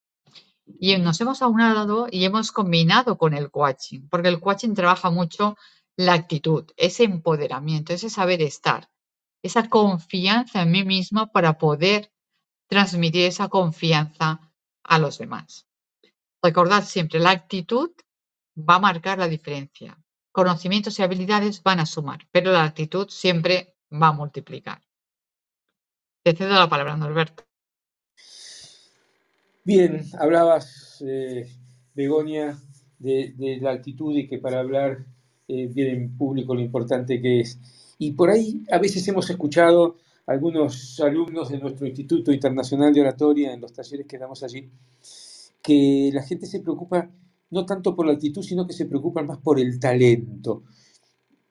Y 0.79 0.95
nos 0.97 1.19
hemos 1.21 1.41
aunado 1.41 2.07
y 2.11 2.23
hemos 2.23 2.51
combinado 2.51 3.17
con 3.17 3.33
el 3.33 3.49
coaching, 3.49 4.07
porque 4.11 4.27
el 4.27 4.39
coaching 4.39 4.75
trabaja 4.75 5.09
mucho 5.09 5.57
la 5.97 6.13
actitud, 6.13 6.69
ese 6.77 7.03
empoderamiento, 7.03 7.93
ese 7.93 8.11
saber 8.11 8.43
estar 8.43 8.89
esa 9.41 9.69
confianza 9.69 10.61
en 10.61 10.71
mí 10.71 10.83
mismo 10.83 11.31
para 11.31 11.57
poder 11.57 12.11
transmitir 12.67 13.25
esa 13.25 13.47
confianza 13.47 14.39
a 14.83 14.99
los 14.99 15.17
demás. 15.17 15.67
Recordad 16.41 16.83
siempre, 16.83 17.19
la 17.19 17.31
actitud 17.31 17.91
va 18.57 18.75
a 18.75 18.79
marcar 18.79 19.17
la 19.19 19.27
diferencia. 19.27 19.97
Conocimientos 20.31 20.97
y 20.99 21.03
habilidades 21.03 21.63
van 21.63 21.79
a 21.79 21.85
sumar, 21.85 22.27
pero 22.31 22.51
la 22.51 22.63
actitud 22.63 23.07
siempre 23.09 23.75
va 23.91 24.07
a 24.07 24.13
multiplicar. 24.13 24.81
Te 26.23 26.35
cedo 26.35 26.53
la 26.53 26.69
palabra, 26.69 26.95
Norberto. 26.95 27.43
Bien, 29.63 30.03
hablabas, 30.19 31.03
eh, 31.05 31.47
Begonia, 31.93 32.57
de, 32.99 33.59
la 33.61 33.71
actitud 33.71 34.15
y 34.15 34.27
que 34.27 34.37
para 34.37 34.59
hablar 34.59 35.05
eh, 35.47 35.67
bien 35.67 35.89
en 35.95 36.17
público 36.17 36.53
lo 36.53 36.61
importante 36.61 37.21
que 37.21 37.41
es. 37.41 37.59
Y 38.01 38.13
por 38.13 38.29
ahí 38.29 38.63
a 38.71 38.79
veces 38.79 39.05
hemos 39.09 39.29
escuchado 39.29 39.97
algunos 40.25 40.99
alumnos 41.01 41.49
de 41.49 41.59
nuestro 41.59 41.85
Instituto 41.85 42.31
Internacional 42.31 42.93
de 42.93 43.01
Oratoria 43.01 43.51
en 43.51 43.59
los 43.59 43.73
talleres 43.73 44.07
que 44.07 44.17
damos 44.17 44.41
allí, 44.41 44.69
que 45.61 46.09
la 46.13 46.23
gente 46.23 46.45
se 46.45 46.61
preocupa 46.61 47.11
no 47.51 47.65
tanto 47.65 47.95
por 47.95 48.05
la 48.05 48.13
actitud, 48.13 48.41
sino 48.41 48.65
que 48.65 48.71
se 48.71 48.85
preocupa 48.85 49.21
más 49.21 49.39
por 49.39 49.59
el 49.59 49.79
talento. 49.81 50.63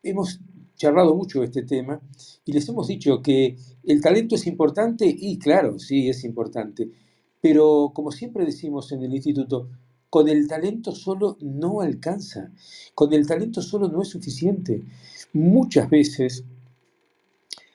Hemos 0.03 0.41
charlado 0.75 1.15
mucho 1.15 1.41
de 1.41 1.47
este 1.47 1.65
tema 1.65 2.01
y 2.47 2.53
les 2.53 2.67
hemos 2.69 2.89
dicho 2.89 3.21
que 3.21 3.59
el 3.85 4.01
talento 4.01 4.37
es 4.37 4.47
importante 4.47 5.05
y 5.07 5.39
claro, 5.39 5.79
sí, 5.79 6.09
es 6.09 6.25
importante, 6.25 6.89
pero 7.43 7.93
como 7.95 8.11
siempre 8.11 8.47
decimos 8.47 8.91
en 8.93 9.03
el 9.03 9.13
instituto, 9.13 9.69
con 10.11 10.29
el 10.29 10.49
talento 10.49 10.93
solo 10.93 11.37
no 11.41 11.83
alcanza, 11.83 12.53
con 12.95 13.13
el 13.13 13.27
talento 13.27 13.61
solo 13.61 13.89
no 13.89 14.01
es 14.01 14.09
suficiente. 14.09 14.85
Muchas 15.35 15.91
veces 15.91 16.43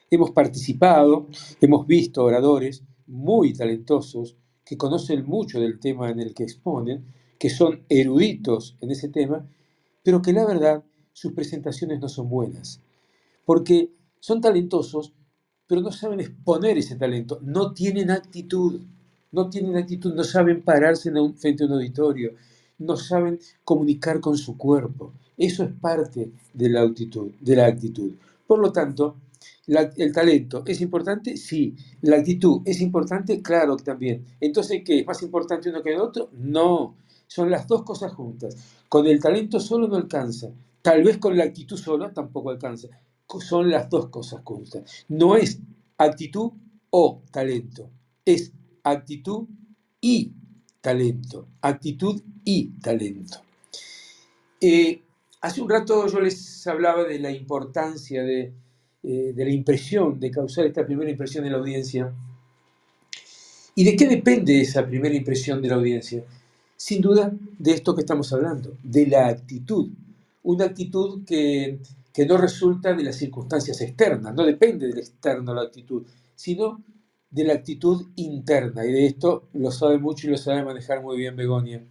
hemos 0.09 0.31
participado, 0.31 1.27
hemos 1.61 1.85
visto 1.85 2.23
oradores 2.23 2.81
muy 3.05 3.53
talentosos 3.53 4.35
que 4.65 4.75
conocen 4.75 5.23
mucho 5.25 5.59
del 5.59 5.79
tema 5.79 6.09
en 6.09 6.19
el 6.19 6.33
que 6.33 6.43
exponen, 6.43 7.05
que 7.37 7.51
son 7.51 7.83
eruditos 7.89 8.75
en 8.81 8.89
ese 8.89 9.09
tema, 9.09 9.45
pero 10.01 10.19
que 10.19 10.33
la 10.33 10.47
verdad 10.47 10.83
sus 11.11 11.33
presentaciones 11.33 11.99
no 11.99 12.09
son 12.09 12.27
buenas, 12.27 12.81
porque 13.45 13.91
son 14.19 14.41
talentosos, 14.41 15.13
pero 15.67 15.81
no 15.81 15.91
saben 15.91 16.21
exponer 16.21 16.79
ese 16.79 16.95
talento, 16.95 17.39
no 17.43 17.71
tienen 17.71 18.09
actitud, 18.09 18.81
no 19.31 19.49
tienen 19.51 19.77
actitud, 19.77 20.15
no 20.15 20.23
saben 20.23 20.63
pararse 20.63 21.11
frente 21.35 21.63
a 21.63 21.67
un 21.67 21.73
auditorio, 21.73 22.33
no 22.79 22.97
saben 22.97 23.39
comunicar 23.63 24.19
con 24.19 24.37
su 24.37 24.57
cuerpo. 24.57 25.13
Eso 25.43 25.65
es 25.65 25.71
parte 25.73 26.31
de 26.53 26.69
la 26.69 26.83
actitud. 26.83 27.31
De 27.41 27.55
la 27.55 27.65
actitud. 27.65 28.13
Por 28.47 28.59
lo 28.59 28.71
tanto, 28.71 29.17
¿El 29.67 30.13
talento 30.13 30.63
es 30.65 30.79
importante? 30.79 31.35
Sí. 31.35 31.75
¿La 32.01 32.17
actitud 32.17 32.61
es 32.65 32.79
importante? 32.79 33.41
Claro 33.41 33.75
también. 33.75 34.25
Entonces, 34.39 34.81
¿qué? 34.85 34.99
¿Es 34.99 35.05
más 35.05 35.21
importante 35.21 35.69
uno 35.69 35.81
que 35.81 35.93
el 35.93 35.99
otro? 35.99 36.29
No. 36.33 36.95
Son 37.27 37.49
las 37.49 37.67
dos 37.67 37.83
cosas 37.83 38.13
juntas. 38.13 38.55
Con 38.87 39.05
el 39.05 39.19
talento 39.19 39.59
solo 39.59 39.87
no 39.87 39.97
alcanza. 39.97 40.49
Tal 40.81 41.03
vez 41.03 41.17
con 41.17 41.37
la 41.37 41.45
actitud 41.45 41.77
sola 41.77 42.13
tampoco 42.13 42.49
alcanza. 42.49 42.87
Son 43.39 43.69
las 43.69 43.89
dos 43.89 44.07
cosas 44.07 44.41
juntas. 44.45 45.05
No 45.09 45.35
es 45.35 45.59
actitud 45.97 46.51
o 46.89 47.21
talento. 47.31 47.89
Es 48.23 48.53
actitud 48.83 49.47
y 49.99 50.31
talento. 50.79 51.47
Actitud 51.61 52.21
y 52.45 52.69
talento. 52.79 53.39
Eh, 54.61 55.02
hace 55.43 55.61
un 55.61 55.69
rato 55.69 56.07
yo 56.07 56.21
les 56.21 56.65
hablaba 56.67 57.03
de 57.03 57.19
la 57.19 57.29
importancia 57.29 58.23
de 58.23 58.53
eh, 59.03 59.33
la 59.35 59.49
impresión, 59.49 60.17
de 60.17 60.31
causar 60.31 60.65
esta 60.65 60.85
primera 60.85 61.11
impresión 61.11 61.45
en 61.45 61.51
la 61.51 61.57
audiencia. 61.57 62.13
¿Y 63.75 63.83
de 63.83 63.95
qué 63.97 64.07
depende 64.07 64.61
esa 64.61 64.85
primera 64.85 65.13
impresión 65.13 65.61
de 65.61 65.67
la 65.67 65.75
audiencia? 65.75 66.23
Sin 66.77 67.01
duda 67.01 67.33
de 67.59 67.71
esto 67.71 67.93
que 67.93 68.01
estamos 68.01 68.31
hablando, 68.31 68.77
de 68.83 69.05
la 69.07 69.27
actitud. 69.27 69.89
Una 70.43 70.65
actitud 70.65 71.25
que, 71.25 71.79
que 72.13 72.25
no 72.25 72.37
resulta 72.37 72.93
de 72.93 73.03
las 73.03 73.17
circunstancias 73.17 73.81
externas, 73.81 74.33
no 74.33 74.45
depende 74.45 74.87
del 74.87 74.99
externo 74.99 75.53
la 75.53 75.63
actitud, 75.63 76.03
sino 76.35 76.81
de 77.29 77.43
la 77.43 77.53
actitud 77.53 78.05
interna. 78.15 78.85
Y 78.85 78.93
de 78.93 79.07
esto 79.07 79.49
lo 79.53 79.71
sabe 79.71 79.97
mucho 79.97 80.27
y 80.27 80.31
lo 80.31 80.37
sabe 80.37 80.63
manejar 80.63 81.01
muy 81.01 81.17
bien 81.17 81.35
Begonia, 81.35 81.83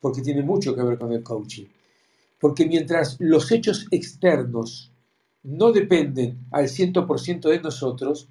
porque 0.00 0.22
tiene 0.22 0.42
mucho 0.42 0.72
que 0.76 0.82
ver 0.84 0.98
con 0.98 1.12
el 1.12 1.24
coaching. 1.24 1.66
Porque 2.40 2.66
mientras 2.66 3.16
los 3.18 3.50
hechos 3.50 3.86
externos 3.90 4.92
no 5.42 5.72
dependen 5.72 6.46
al 6.50 6.66
100% 6.66 7.48
de 7.48 7.60
nosotros, 7.60 8.28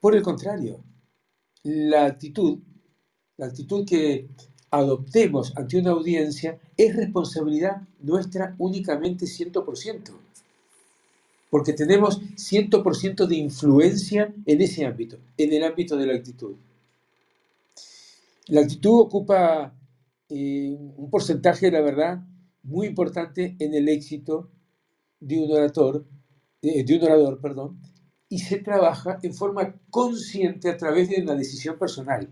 por 0.00 0.14
el 0.14 0.22
contrario, 0.22 0.82
la 1.62 2.06
actitud, 2.06 2.58
la 3.36 3.46
actitud 3.46 3.86
que 3.86 4.28
adoptemos 4.70 5.56
ante 5.56 5.78
una 5.78 5.92
audiencia 5.92 6.58
es 6.76 6.96
responsabilidad 6.96 7.82
nuestra 8.00 8.54
únicamente 8.58 9.26
100%, 9.26 10.10
porque 11.48 11.72
tenemos 11.72 12.20
100% 12.20 13.26
de 13.26 13.36
influencia 13.36 14.34
en 14.44 14.60
ese 14.60 14.84
ámbito, 14.84 15.16
en 15.38 15.52
el 15.52 15.62
ámbito 15.62 15.96
de 15.96 16.06
la 16.06 16.14
actitud. 16.14 16.56
La 18.48 18.60
actitud 18.60 19.00
ocupa 19.00 19.72
eh, 20.28 20.76
un 20.96 21.08
porcentaje, 21.08 21.70
la 21.70 21.80
verdad, 21.80 22.20
muy 22.64 22.86
importante 22.88 23.56
en 23.60 23.74
el 23.74 23.88
éxito 23.88 24.50
de 25.20 25.38
un 25.38 25.52
orator 25.52 26.06
de, 26.62 26.96
un 26.96 27.04
orador, 27.04 27.40
perdón, 27.40 27.80
y 28.28 28.38
se 28.38 28.58
trabaja 28.58 29.18
en 29.22 29.34
forma 29.34 29.80
consciente 29.90 30.70
a 30.70 30.76
través 30.76 31.10
de 31.10 31.22
una 31.22 31.34
decisión 31.34 31.78
personal, 31.78 32.28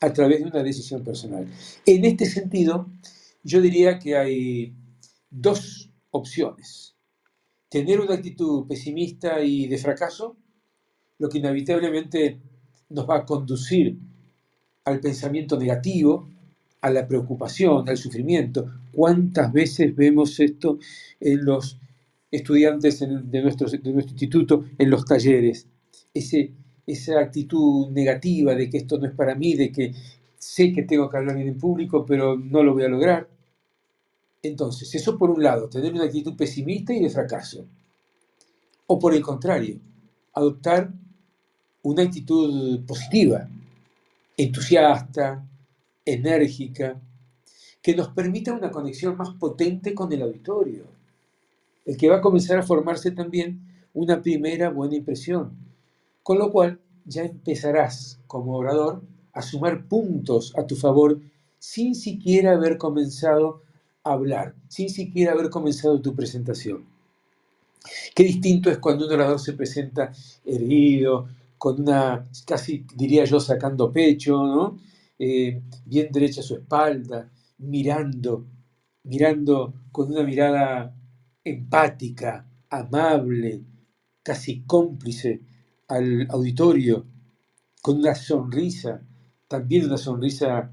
a 0.00 0.12
través 0.12 0.40
de 0.40 0.46
una 0.46 0.62
decisión 0.62 1.04
personal. 1.04 1.46
En 1.84 2.04
este 2.04 2.24
sentido, 2.24 2.88
yo 3.44 3.60
diría 3.60 3.98
que 3.98 4.16
hay 4.16 4.74
dos 5.28 5.90
opciones. 6.10 6.96
Tener 7.68 8.00
una 8.00 8.14
actitud 8.14 8.66
pesimista 8.66 9.42
y 9.42 9.68
de 9.68 9.78
fracaso, 9.78 10.36
lo 11.18 11.28
que 11.28 11.38
inevitablemente 11.38 12.40
nos 12.88 13.08
va 13.08 13.18
a 13.18 13.26
conducir 13.26 14.00
al 14.84 15.00
pensamiento 15.00 15.58
negativo, 15.58 16.28
a 16.80 16.90
la 16.90 17.06
preocupación, 17.06 17.88
al 17.88 17.96
sufrimiento. 17.96 18.70
¿Cuántas 18.92 19.52
veces 19.52 19.94
vemos 19.94 20.40
esto 20.40 20.78
en 21.20 21.44
los 21.44 21.78
estudiantes 22.30 23.00
de, 23.00 23.42
nuestro, 23.42 23.68
de 23.68 23.92
nuestro 23.92 24.12
instituto 24.12 24.64
en 24.78 24.90
los 24.90 25.04
talleres. 25.04 25.66
Ese, 26.14 26.52
esa 26.86 27.20
actitud 27.20 27.88
negativa 27.90 28.54
de 28.54 28.70
que 28.70 28.78
esto 28.78 28.98
no 28.98 29.06
es 29.06 29.14
para 29.14 29.34
mí, 29.34 29.54
de 29.54 29.72
que 29.72 29.92
sé 30.38 30.72
que 30.72 30.82
tengo 30.82 31.10
que 31.10 31.16
hablar 31.16 31.36
en 31.38 31.58
público, 31.58 32.04
pero 32.06 32.36
no 32.36 32.62
lo 32.62 32.74
voy 32.74 32.84
a 32.84 32.88
lograr. 32.88 33.28
Entonces, 34.42 34.94
eso 34.94 35.18
por 35.18 35.30
un 35.30 35.42
lado, 35.42 35.68
tener 35.68 35.92
una 35.92 36.04
actitud 36.04 36.36
pesimista 36.36 36.94
y 36.94 37.00
de 37.00 37.10
fracaso. 37.10 37.66
O 38.86 38.98
por 38.98 39.14
el 39.14 39.22
contrario, 39.22 39.78
adoptar 40.32 40.90
una 41.82 42.02
actitud 42.02 42.84
positiva, 42.86 43.48
entusiasta, 44.36 45.44
enérgica, 46.12 47.00
que 47.82 47.94
nos 47.94 48.08
permita 48.08 48.52
una 48.52 48.70
conexión 48.70 49.16
más 49.16 49.30
potente 49.34 49.94
con 49.94 50.12
el 50.12 50.22
auditorio 50.22 51.00
el 51.90 51.96
que 51.96 52.08
va 52.08 52.16
a 52.16 52.20
comenzar 52.20 52.58
a 52.58 52.62
formarse 52.62 53.10
también 53.10 53.60
una 53.94 54.22
primera 54.22 54.70
buena 54.70 54.96
impresión. 54.96 55.56
Con 56.22 56.38
lo 56.38 56.52
cual 56.52 56.78
ya 57.04 57.22
empezarás 57.22 58.20
como 58.26 58.56
orador 58.56 59.02
a 59.32 59.42
sumar 59.42 59.86
puntos 59.86 60.54
a 60.56 60.66
tu 60.66 60.76
favor 60.76 61.20
sin 61.58 61.94
siquiera 61.94 62.52
haber 62.52 62.78
comenzado 62.78 63.62
a 64.04 64.12
hablar, 64.12 64.54
sin 64.68 64.88
siquiera 64.88 65.32
haber 65.32 65.50
comenzado 65.50 66.00
tu 66.00 66.14
presentación. 66.14 66.84
Qué 68.14 68.24
distinto 68.24 68.70
es 68.70 68.78
cuando 68.78 69.06
un 69.06 69.12
orador 69.12 69.40
se 69.40 69.54
presenta 69.54 70.12
erguido, 70.44 71.28
con 71.58 71.80
una, 71.80 72.24
casi 72.46 72.84
diría 72.94 73.24
yo, 73.24 73.40
sacando 73.40 73.90
pecho, 73.90 74.46
¿no? 74.46 74.78
Eh, 75.20 75.62
bien 75.86 76.08
derecha 76.12 76.42
su 76.42 76.56
espalda, 76.56 77.30
mirando, 77.60 78.46
mirando 79.04 79.74
con 79.92 80.10
una 80.12 80.24
mirada 80.24 80.96
empática, 81.44 82.46
amable, 82.70 83.62
casi 84.24 84.62
cómplice 84.62 85.40
al 85.88 86.26
auditorio, 86.30 87.06
con 87.82 87.98
una 87.98 88.14
sonrisa, 88.16 89.02
también 89.48 89.86
una 89.86 89.98
sonrisa 89.98 90.70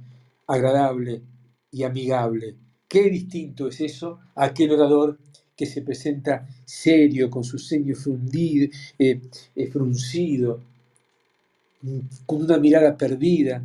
agradable 0.47 1.23
y 1.71 1.83
amigable. 1.83 2.55
Qué 2.87 3.09
distinto 3.09 3.67
es 3.69 3.81
eso 3.81 4.19
a 4.35 4.45
aquel 4.45 4.71
orador 4.71 5.19
que 5.57 5.65
se 5.67 5.83
presenta 5.83 6.47
serio, 6.65 7.29
con 7.29 7.43
su 7.43 7.59
ceño 7.59 7.95
fundido, 7.95 8.69
eh, 8.99 9.21
eh, 9.55 9.67
fruncido, 9.67 10.61
con 12.25 12.43
una 12.43 12.57
mirada 12.57 12.97
perdida. 12.97 13.63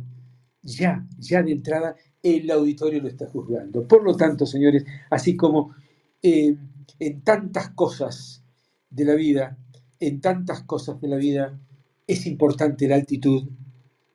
Ya, 0.63 1.05
ya 1.19 1.43
de 1.43 1.51
entrada, 1.51 1.95
el 2.21 2.49
auditorio 2.49 3.01
lo 3.01 3.09
está 3.09 3.27
juzgando. 3.27 3.85
Por 3.87 4.03
lo 4.03 4.15
tanto, 4.15 4.45
señores, 4.45 4.85
así 5.09 5.35
como 5.35 5.75
eh, 6.21 6.55
en 6.99 7.21
tantas 7.21 7.69
cosas 7.71 8.41
de 8.89 9.05
la 9.05 9.15
vida, 9.15 9.57
en 9.99 10.21
tantas 10.21 10.63
cosas 10.63 10.99
de 11.01 11.07
la 11.09 11.17
vida, 11.17 11.59
es 12.07 12.25
importante 12.25 12.87
la 12.87 12.95
actitud. 12.95 13.43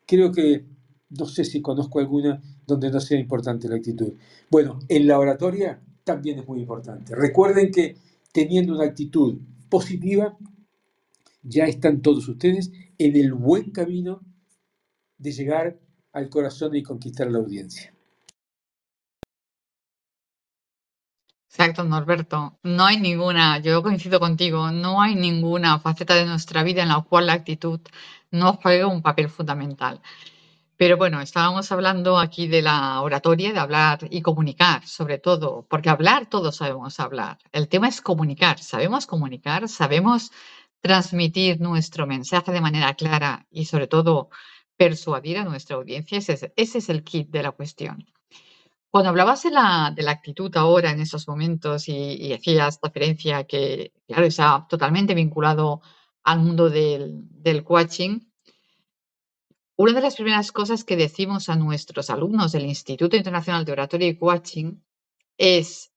Creo 0.07 0.33
que 0.33 0.65
no 1.11 1.27
sé 1.27 1.45
si 1.45 1.61
conozco 1.61 2.01
alguna 2.01 2.43
donde 2.67 2.91
no 2.91 3.01
sea 3.01 3.19
importante 3.19 3.69
la 3.69 3.77
actitud. 3.77 4.15
Bueno, 4.51 4.79
en 4.89 5.07
la 5.07 5.19
oratoria 5.19 5.81
también 6.05 6.39
es 6.39 6.47
muy 6.49 6.61
importante. 6.61 7.15
Recuerden 7.15 7.71
que 7.71 7.97
teniendo 8.33 8.75
una 8.75 8.85
actitud 8.85 9.39
positiva, 9.69 10.37
ya 11.43 11.65
están 11.65 12.01
todos 12.01 12.29
ustedes 12.29 12.73
en 12.99 13.17
el 13.17 13.33
buen 13.33 13.71
camino 13.71 14.23
de 15.19 15.33
llegar 15.33 15.79
al 16.13 16.29
corazón 16.29 16.75
y 16.77 16.83
conquistar 16.83 17.31
la 17.31 17.39
audiencia. 17.39 17.93
Exacto, 21.51 21.83
Norberto. 21.83 22.59
No 22.63 22.85
hay 22.87 22.99
ninguna, 23.01 23.59
yo 23.59 23.83
coincido 23.83 24.21
contigo, 24.21 24.71
no 24.71 25.03
hay 25.03 25.15
ninguna 25.17 25.81
faceta 25.81 26.15
de 26.15 26.25
nuestra 26.25 26.63
vida 26.63 26.83
en 26.83 26.89
la 26.91 27.01
cual 27.03 27.27
la 27.27 27.33
actitud 27.33 27.81
no 28.31 28.53
juegue 28.55 28.85
un 28.85 29.03
papel 29.03 29.29
fundamental. 29.29 30.01
Pero 30.77 30.97
bueno, 30.97 31.21
estábamos 31.21 31.73
hablando 31.73 32.19
aquí 32.19 32.47
de 32.47 32.63
la 32.63 33.03
oratoria, 33.03 33.53
de 33.53 33.59
hablar 33.59 33.99
y 34.11 34.23
comunicar, 34.23 34.87
sobre 34.87 35.19
todo, 35.19 35.67
porque 35.69 35.91
hablar 35.91 36.27
todos 36.27 36.57
sabemos 36.57 37.01
hablar. 37.01 37.39
El 37.53 37.69
tema 37.69 37.89
es 37.89 38.01
comunicar. 38.01 38.61
Sabemos 38.61 39.07
comunicar, 39.07 39.69
sabemos 39.69 40.31
transmitir 40.81 41.61
nuestro 41.61 42.07
mensaje 42.07 42.53
de 42.53 42.61
manera 42.61 42.95
clara 42.95 43.47
y 43.51 43.65
sobre 43.65 43.89
todo 43.89 44.31
persuadir 44.79 45.37
a 45.39 45.45
nuestra 45.45 45.77
audiencia. 45.77 46.17
Ese 46.17 46.53
es, 46.57 46.89
el 46.89 47.05
kit 47.05 47.29
de 47.29 47.43
la 47.43 47.51
cuestión. 47.51 48.07
Cuando 48.91 49.11
hablabas 49.11 49.43
de 49.43 49.51
la, 49.51 49.95
actitud 50.07 50.57
ahora, 50.57 50.93
en 50.93 51.01
esos 51.01 51.29
momentos, 51.29 51.89
y, 51.89 52.33
hacías 52.33 52.79
referencia 52.83 53.45
que, 53.45 53.93
claro, 54.07 54.25
está 54.25 54.67
totalmente 54.71 55.15
vinculado 55.15 55.83
al 56.23 56.39
mundo 56.41 56.71
del, 56.71 57.21
del 57.43 57.65
coaching, 57.65 58.21
una 59.77 59.93
de 59.93 60.01
las 60.01 60.17
primeras 60.17 60.53
cosas 60.53 60.85
que 60.85 60.97
decimos 60.97 61.49
a 61.49 61.57
nuestros 61.57 62.09
alumnos 62.11 62.53
del 62.53 62.67
Instituto 62.67 63.17
Internacional 63.17 63.65
de 63.65 63.73
Oratoria 63.73 64.09
y 64.09 64.17
Coaching 64.17 64.81
es 65.37 65.93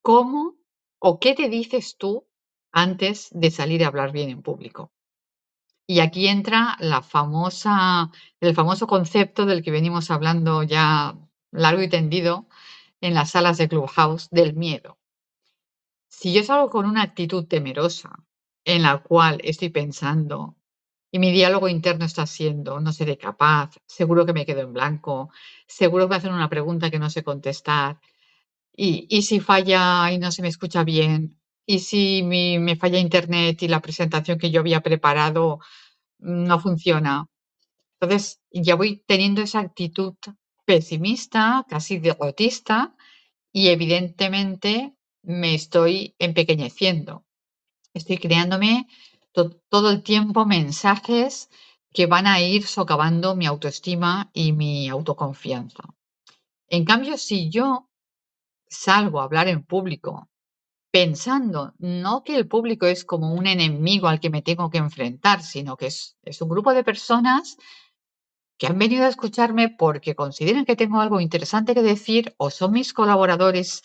cómo 0.00 0.56
o 0.98 1.18
qué 1.20 1.34
te 1.34 1.48
dices 1.48 1.96
tú 1.98 2.26
antes 2.72 3.28
de 3.32 3.50
salir 3.50 3.84
a 3.84 3.88
hablar 3.88 4.10
bien 4.10 4.30
en 4.30 4.40
público. 4.40 4.93
Y 5.86 6.00
aquí 6.00 6.28
entra 6.28 6.76
la 6.80 7.02
famosa, 7.02 8.10
el 8.40 8.54
famoso 8.54 8.86
concepto 8.86 9.44
del 9.44 9.62
que 9.62 9.70
venimos 9.70 10.10
hablando 10.10 10.62
ya 10.62 11.16
largo 11.52 11.82
y 11.82 11.88
tendido 11.88 12.48
en 13.00 13.14
las 13.14 13.30
salas 13.32 13.58
de 13.58 13.68
Clubhouse 13.68 14.28
del 14.30 14.54
miedo. 14.54 14.98
Si 16.08 16.32
yo 16.32 16.42
salgo 16.42 16.70
con 16.70 16.86
una 16.86 17.02
actitud 17.02 17.46
temerosa 17.46 18.24
en 18.64 18.82
la 18.82 19.02
cual 19.02 19.40
estoy 19.44 19.68
pensando, 19.68 20.56
y 21.10 21.18
mi 21.18 21.30
diálogo 21.32 21.68
interno 21.68 22.06
está 22.06 22.26
siendo, 22.26 22.80
no 22.80 22.92
seré 22.92 23.18
capaz, 23.18 23.76
seguro 23.86 24.24
que 24.26 24.32
me 24.32 24.46
quedo 24.46 24.62
en 24.62 24.72
blanco, 24.72 25.30
seguro 25.66 26.06
que 26.06 26.10
me 26.10 26.16
hacen 26.16 26.32
una 26.34 26.48
pregunta 26.48 26.90
que 26.90 26.98
no 26.98 27.10
sé 27.10 27.22
contestar. 27.22 28.00
Y, 28.76 29.06
y 29.10 29.22
si 29.22 29.40
falla 29.40 30.10
y 30.12 30.18
no 30.18 30.32
se 30.32 30.42
me 30.42 30.48
escucha 30.48 30.84
bien, 30.84 31.38
y 31.66 31.78
si 31.80 32.22
me 32.22 32.76
falla 32.76 32.98
internet 32.98 33.62
y 33.62 33.68
la 33.68 33.80
presentación 33.80 34.38
que 34.38 34.50
yo 34.50 34.60
había 34.60 34.80
preparado 34.80 35.60
no 36.18 36.60
funciona. 36.60 37.26
Entonces 38.00 38.40
ya 38.50 38.74
voy 38.74 39.02
teniendo 39.06 39.42
esa 39.42 39.60
actitud 39.60 40.14
pesimista, 40.64 41.64
casi 41.68 41.98
derrotista, 41.98 42.94
y 43.52 43.68
evidentemente 43.68 44.94
me 45.22 45.54
estoy 45.54 46.14
empequeñeciendo. 46.18 47.24
Estoy 47.94 48.18
creándome 48.18 48.88
todo 49.32 49.90
el 49.90 50.02
tiempo 50.02 50.44
mensajes 50.44 51.48
que 51.92 52.06
van 52.06 52.26
a 52.26 52.40
ir 52.40 52.66
socavando 52.66 53.36
mi 53.36 53.46
autoestima 53.46 54.30
y 54.32 54.52
mi 54.52 54.88
autoconfianza. 54.88 55.84
En 56.68 56.84
cambio, 56.84 57.16
si 57.16 57.50
yo 57.50 57.88
salgo 58.66 59.20
a 59.20 59.24
hablar 59.24 59.48
en 59.48 59.62
público 59.64 60.28
pensando 60.94 61.74
no 61.78 62.22
que 62.22 62.36
el 62.36 62.46
público 62.46 62.86
es 62.86 63.04
como 63.04 63.34
un 63.34 63.48
enemigo 63.48 64.06
al 64.06 64.20
que 64.20 64.30
me 64.30 64.42
tengo 64.42 64.70
que 64.70 64.78
enfrentar, 64.78 65.42
sino 65.42 65.76
que 65.76 65.86
es, 65.86 66.16
es 66.22 66.40
un 66.40 66.48
grupo 66.48 66.72
de 66.72 66.84
personas 66.84 67.56
que 68.56 68.68
han 68.68 68.78
venido 68.78 69.04
a 69.04 69.08
escucharme 69.08 69.70
porque 69.76 70.14
consideran 70.14 70.64
que 70.64 70.76
tengo 70.76 71.00
algo 71.00 71.18
interesante 71.18 71.74
que 71.74 71.82
decir 71.82 72.32
o 72.36 72.48
son 72.48 72.70
mis 72.70 72.92
colaboradores 72.92 73.82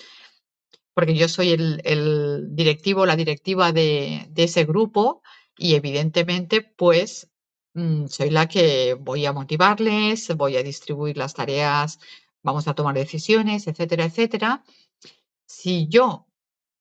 porque 0.93 1.15
yo 1.15 1.27
soy 1.27 1.49
el, 1.49 1.81
el 1.83 2.55
directivo, 2.55 3.07
la 3.07 3.15
directiva 3.15 3.71
de, 3.71 4.27
de, 4.29 4.43
ese 4.43 4.65
grupo 4.65 5.23
y 5.57 5.73
evidentemente, 5.73 6.61
pues, 6.61 7.27
mm, 7.73 8.05
soy 8.05 8.29
la 8.29 8.47
que 8.47 8.93
voy 8.93 9.25
a 9.25 9.33
motivarles, 9.33 10.35
voy 10.37 10.57
a 10.57 10.63
distribuir 10.63 11.17
las 11.17 11.33
tareas, 11.33 11.99
vamos 12.43 12.67
a 12.67 12.75
tomar 12.75 12.93
decisiones, 12.93 13.65
etcétera, 13.65 14.05
etcétera. 14.05 14.63
Si 15.47 15.87
yo 15.87 16.28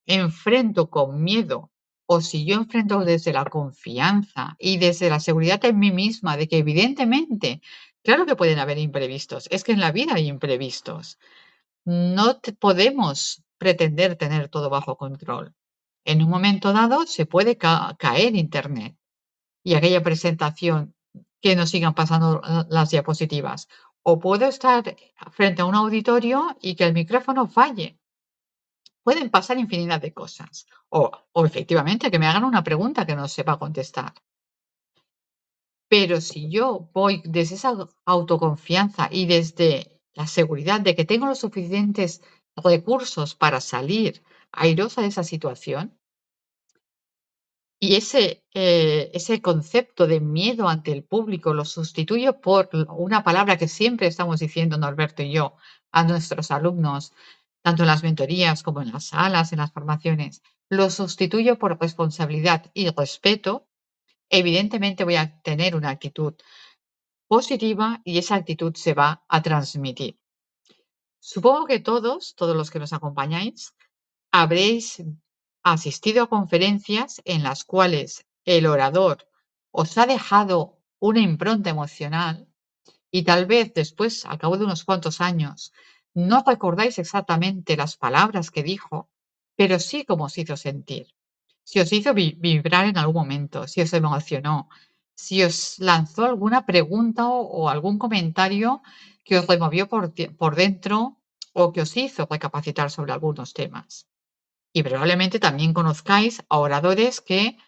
enfrento 0.08 0.90
con 0.90 1.22
miedo 1.22 1.70
o 2.06 2.20
si 2.22 2.46
yo 2.46 2.54
enfrento 2.56 3.04
desde 3.04 3.34
la 3.34 3.44
confianza 3.44 4.56
y 4.58 4.78
desde 4.78 5.10
la 5.10 5.20
seguridad 5.20 5.62
en 5.66 5.78
mí 5.78 5.92
misma 5.92 6.38
de 6.38 6.48
que 6.48 6.56
evidentemente, 6.56 7.60
claro 8.02 8.24
que 8.24 8.34
pueden 8.34 8.58
haber 8.58 8.78
imprevistos, 8.78 9.46
es 9.50 9.62
que 9.62 9.72
en 9.72 9.80
la 9.80 9.92
vida 9.92 10.14
hay 10.14 10.26
imprevistos. 10.26 11.18
No 11.84 12.40
podemos 12.58 13.42
pretender 13.58 14.16
tener 14.16 14.48
todo 14.48 14.70
bajo 14.70 14.96
control. 14.96 15.54
En 16.06 16.22
un 16.22 16.30
momento 16.30 16.72
dado 16.72 17.06
se 17.06 17.26
puede 17.26 17.58
caer 17.58 18.34
Internet 18.34 18.96
y 19.62 19.74
aquella 19.74 20.02
presentación 20.02 20.94
que 21.42 21.54
nos 21.54 21.68
sigan 21.68 21.94
pasando 21.94 22.40
las 22.70 22.90
diapositivas. 22.90 23.68
O 24.02 24.18
puedo 24.18 24.46
estar 24.46 24.96
frente 25.32 25.60
a 25.60 25.66
un 25.66 25.74
auditorio 25.74 26.56
y 26.62 26.74
que 26.76 26.84
el 26.84 26.94
micrófono 26.94 27.46
falle. 27.46 27.97
Pueden 29.08 29.30
pasar 29.30 29.56
infinidad 29.56 30.02
de 30.02 30.12
cosas. 30.12 30.66
O, 30.90 31.10
o 31.32 31.46
efectivamente 31.46 32.10
que 32.10 32.18
me 32.18 32.26
hagan 32.26 32.44
una 32.44 32.62
pregunta 32.62 33.06
que 33.06 33.16
no 33.16 33.26
sepa 33.26 33.58
contestar. 33.58 34.12
Pero 35.88 36.20
si 36.20 36.50
yo 36.50 36.90
voy 36.92 37.22
desde 37.24 37.54
esa 37.54 37.70
autoconfianza 38.04 39.08
y 39.10 39.24
desde 39.24 39.98
la 40.12 40.26
seguridad 40.26 40.82
de 40.82 40.94
que 40.94 41.06
tengo 41.06 41.24
los 41.24 41.38
suficientes 41.38 42.20
recursos 42.54 43.34
para 43.34 43.62
salir 43.62 44.22
airosa 44.52 45.00
de 45.00 45.08
esa 45.08 45.24
situación, 45.24 45.98
y 47.80 47.94
ese, 47.94 48.44
eh, 48.52 49.10
ese 49.14 49.40
concepto 49.40 50.06
de 50.06 50.20
miedo 50.20 50.68
ante 50.68 50.92
el 50.92 51.02
público 51.02 51.54
lo 51.54 51.64
sustituyo 51.64 52.42
por 52.42 52.68
una 52.90 53.22
palabra 53.24 53.56
que 53.56 53.68
siempre 53.68 54.06
estamos 54.08 54.40
diciendo 54.40 54.76
Norberto 54.76 55.22
y 55.22 55.32
yo 55.32 55.56
a 55.92 56.04
nuestros 56.04 56.50
alumnos, 56.50 57.12
tanto 57.68 57.82
en 57.82 57.88
las 57.88 58.02
mentorías 58.02 58.62
como 58.62 58.80
en 58.80 58.92
las 58.92 59.08
salas, 59.08 59.52
en 59.52 59.58
las 59.58 59.72
formaciones. 59.72 60.40
Lo 60.70 60.88
sustituyo 60.88 61.58
por 61.58 61.78
responsabilidad 61.78 62.70
y 62.72 62.88
respeto. 62.88 63.68
Evidentemente 64.30 65.04
voy 65.04 65.16
a 65.16 65.38
tener 65.42 65.76
una 65.76 65.90
actitud 65.90 66.32
positiva 67.26 68.00
y 68.06 68.16
esa 68.16 68.36
actitud 68.36 68.74
se 68.74 68.94
va 68.94 69.22
a 69.28 69.42
transmitir. 69.42 70.18
Supongo 71.20 71.66
que 71.66 71.78
todos, 71.78 72.34
todos 72.36 72.56
los 72.56 72.70
que 72.70 72.78
nos 72.78 72.94
acompañáis, 72.94 73.74
habréis 74.32 75.02
asistido 75.62 76.22
a 76.22 76.30
conferencias 76.30 77.20
en 77.26 77.42
las 77.42 77.64
cuales 77.64 78.24
el 78.46 78.64
orador 78.64 79.28
os 79.72 79.98
ha 79.98 80.06
dejado 80.06 80.78
una 81.00 81.20
impronta 81.20 81.68
emocional 81.68 82.48
y 83.10 83.24
tal 83.24 83.44
vez 83.44 83.74
después, 83.74 84.24
al 84.24 84.38
cabo 84.38 84.56
de 84.56 84.64
unos 84.64 84.84
cuantos 84.84 85.20
años, 85.20 85.74
no 86.18 86.42
recordáis 86.44 86.98
exactamente 86.98 87.76
las 87.76 87.96
palabras 87.96 88.50
que 88.50 88.64
dijo, 88.64 89.08
pero 89.56 89.78
sí 89.78 90.04
cómo 90.04 90.24
os 90.24 90.36
hizo 90.36 90.56
sentir. 90.56 91.14
Si 91.62 91.78
os 91.80 91.92
hizo 91.92 92.12
vibrar 92.14 92.86
en 92.86 92.98
algún 92.98 93.22
momento, 93.22 93.68
si 93.68 93.82
os 93.82 93.92
emocionó, 93.92 94.68
si 95.14 95.42
os 95.44 95.78
lanzó 95.78 96.24
alguna 96.24 96.66
pregunta 96.66 97.28
o, 97.28 97.68
algún 97.68 97.98
comentario 97.98 98.82
que 99.24 99.38
os 99.38 99.46
removió 99.46 99.88
por, 99.88 100.12
por 100.36 100.56
dentro 100.56 101.18
o 101.52 101.72
que 101.72 101.82
os 101.82 101.96
hizo 101.96 102.26
recapacitar 102.28 102.90
sobre 102.90 103.12
algunos 103.12 103.52
temas. 103.52 104.08
Y 104.72 104.82
probablemente 104.82 105.38
también 105.38 105.72
conozcáis 105.72 106.42
a 106.48 106.58
oradores 106.58 107.20
que 107.20 107.58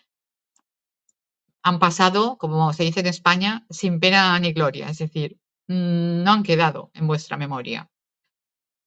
han 1.63 1.79
pasado, 1.79 2.37
como 2.39 2.73
se 2.73 2.85
dice 2.85 3.01
en 3.01 3.07
España, 3.07 3.67
sin 3.71 4.01
pena 4.01 4.39
ni 4.41 4.53
gloria, 4.53 4.89
es 4.89 4.99
decir, 4.99 5.39
mm, 5.69 6.25
no 6.25 6.33
han 6.33 6.43
quedado 6.43 6.91
en 6.95 7.07
vuestra 7.07 7.37
memoria, 7.37 7.91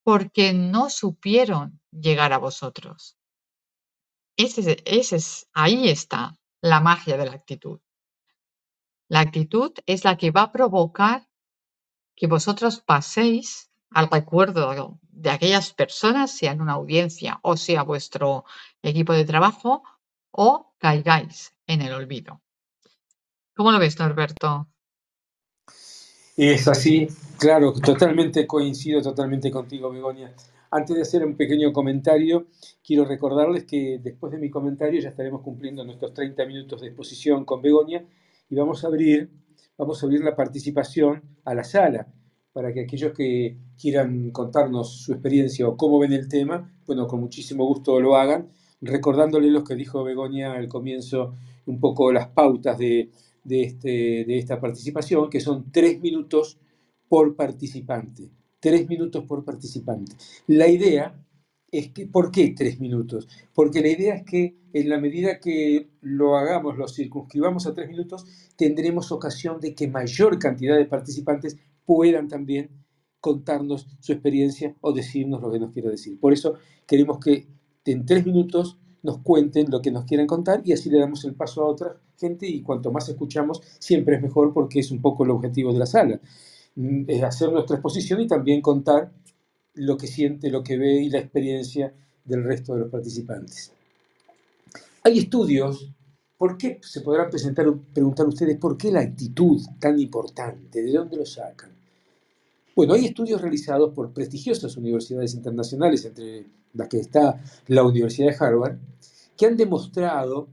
porque 0.04 0.54
no 0.54 0.90
supieron 0.90 1.82
llegar 1.92 2.34
a 2.34 2.38
vosotros. 2.38 3.18
Ese, 4.36 4.82
ese 4.86 5.16
es, 5.16 5.50
ahí 5.54 5.90
está 5.90 6.38
la 6.62 6.80
magia 6.80 7.18
de 7.18 7.26
la 7.26 7.34
actitud. 7.34 7.80
La 9.08 9.20
actitud 9.20 9.74
es 9.86 10.04
la 10.04 10.18
que 10.18 10.32
va 10.32 10.44
a 10.44 10.52
provocar 10.52 11.28
que 12.16 12.28
vosotros 12.28 12.82
paséis 12.82 13.70
al 13.92 14.10
recuerdo 14.10 15.00
de 15.02 15.30
aquellas 15.30 15.74
personas, 15.74 16.32
sea 16.32 16.52
en 16.52 16.62
una 16.62 16.74
audiencia 16.74 17.40
o 17.44 17.58
sea 17.58 17.84
vuestro 17.84 18.46
equipo 18.82 19.14
de 19.14 19.26
trabajo, 19.26 19.84
o 20.32 20.74
caigáis 20.80 21.56
en 21.68 21.82
el 21.82 21.94
olvido. 21.94 22.42
¿Cómo 23.56 23.72
lo 23.72 23.78
ves, 23.78 24.00
Norberto? 24.00 24.73
Es 26.36 26.68
así, 26.68 27.08
claro, 27.38 27.74
totalmente 27.74 28.48
coincido 28.48 29.04
totalmente 29.04 29.52
contigo, 29.52 29.92
Begonia. 29.92 30.34
Antes 30.72 30.96
de 30.96 31.04
hacer 31.04 31.24
un 31.24 31.38
pequeño 31.38 31.72
comentario, 31.72 32.48
quiero 32.84 33.06
recordarles 33.06 33.66
que 33.66 34.00
después 34.02 34.32
de 34.32 34.40
mi 34.40 34.50
comentario 34.50 35.00
ya 35.00 35.10
estaremos 35.10 35.42
cumpliendo 35.44 35.86
nuestros 35.86 36.12
30 36.16 36.44
minutos 36.48 36.82
de 36.82 36.88
exposición 36.88 37.46
con 37.46 37.62
Begonia 37.62 38.04
y 38.50 38.56
vamos 38.56 38.84
a 38.84 38.88
abrir, 38.88 39.30
vamos 39.78 40.02
a 40.02 40.08
abrir 40.08 40.24
la 40.24 40.36
participación 40.36 41.22
a 41.46 41.54
la 41.54 41.64
sala 41.64 42.08
para 42.52 42.74
que 42.74 42.82
aquellos 42.82 43.14
que 43.14 43.60
quieran 43.80 44.32
contarnos 44.32 45.04
su 45.04 45.14
experiencia 45.14 45.68
o 45.68 45.78
cómo 45.78 46.00
ven 46.00 46.14
el 46.14 46.28
tema, 46.28 46.74
bueno, 46.88 47.06
con 47.06 47.20
muchísimo 47.20 47.64
gusto 47.66 48.00
lo 48.00 48.16
hagan, 48.16 48.50
recordándole 48.82 49.52
lo 49.52 49.64
que 49.64 49.76
dijo 49.76 50.04
Begoña 50.04 50.54
al 50.54 50.68
comienzo, 50.68 51.36
un 51.68 51.80
poco 51.80 52.12
las 52.12 52.30
pautas 52.30 52.80
de, 52.80 53.12
este, 53.50 54.26
de 54.26 54.38
esta 54.38 54.60
participación, 54.60 55.30
que 55.30 55.40
son 55.40 55.72
tres 55.72 56.00
minutos 56.02 56.60
por 57.08 57.36
participante. 57.36 58.30
Tres 58.60 58.88
minutos 58.88 59.26
por 59.26 59.44
participante. 59.44 60.16
La 60.48 60.68
idea 60.68 61.20
es 61.72 61.90
que, 61.90 62.08
¿por 62.08 62.32
qué 62.32 62.54
tres 62.56 62.80
minutos? 62.80 63.28
Porque 63.54 63.82
la 63.82 63.90
idea 63.90 64.16
es 64.16 64.24
que 64.24 64.56
en 64.74 64.90
la 64.90 65.00
medida 65.00 65.40
que 65.40 65.90
lo 66.02 66.38
hagamos, 66.38 66.78
lo 66.78 66.88
circunscribamos 66.88 67.68
a 67.68 67.74
tres 67.74 67.90
minutos, 67.90 68.26
tendremos 68.56 69.12
ocasión 69.12 69.60
de 69.60 69.76
que 69.76 69.88
mayor 69.88 70.40
cantidad 70.40 70.78
de 70.78 70.86
participantes 70.86 71.58
puedan 71.86 72.28
también 72.28 72.70
contarnos 73.20 73.88
su 74.00 74.12
experiencia 74.12 74.76
o 74.82 74.92
decirnos 74.94 75.42
lo 75.42 75.52
que 75.52 75.60
nos 75.60 75.72
quiera 75.72 75.90
decir. 75.90 76.20
Por 76.20 76.34
eso 76.34 76.56
queremos 76.86 77.20
que 77.20 77.48
en 77.86 78.06
tres 78.06 78.26
minutos 78.26 78.80
nos 79.04 79.20
cuenten 79.20 79.70
lo 79.70 79.82
que 79.82 79.92
nos 79.92 80.06
quieran 80.06 80.28
contar 80.28 80.62
y 80.66 80.74
así 80.74 80.90
le 80.90 81.00
damos 81.00 81.24
el 81.26 81.36
paso 81.36 81.62
a 81.62 81.68
otra 81.68 81.96
gente 82.18 82.48
y 82.48 82.62
cuanto 82.62 82.92
más 82.92 83.08
escuchamos 83.10 83.62
siempre 83.78 84.16
es 84.16 84.22
mejor 84.22 84.54
porque 84.54 84.80
es 84.80 84.92
un 84.92 85.02
poco 85.02 85.24
el 85.24 85.32
objetivo 85.32 85.72
de 85.72 85.80
la 85.80 85.86
sala. 85.86 86.20
Mm, 86.76 87.04
es 87.08 87.24
hacer 87.24 87.52
nuestra 87.52 87.76
exposición 87.76 88.22
y 88.22 88.28
también 88.28 88.62
contar 88.62 89.12
lo 89.76 89.98
que 89.98 90.08
siente, 90.08 90.50
lo 90.50 90.64
que 90.64 90.78
ve 90.78 91.02
y 91.02 91.10
la 91.10 91.20
experiencia 91.20 91.94
del 92.24 92.44
resto 92.44 92.74
de 92.74 92.82
los 92.82 92.90
participantes. 92.90 93.72
Hay 95.04 95.20
estudios, 95.20 95.92
¿por 96.38 96.58
qué 96.58 96.80
se 96.82 97.02
podrán 97.02 97.30
presentar, 97.30 97.66
preguntar 97.94 98.26
ustedes 98.28 98.58
por 98.58 98.78
qué 98.78 98.92
la 98.92 99.02
actitud 99.02 99.62
tan 99.80 100.00
importante? 100.00 100.82
¿De 100.82 100.94
dónde 100.94 101.18
lo 101.18 101.26
sacan? 101.26 101.73
Bueno, 102.76 102.94
hay 102.94 103.06
estudios 103.06 103.42
realizados 103.42 103.94
por 103.94 104.14
prestigiosas 104.14 104.78
universidades 104.78 105.36
internacionales, 105.36 106.06
entre 106.06 106.46
las 106.74 106.88
que 106.88 107.00
está 107.00 107.40
la 107.68 107.84
Universidad 107.84 108.30
de 108.30 108.38
Harvard, 108.40 108.78
que 109.38 109.46
han 109.46 109.58
demostrado 109.58 110.48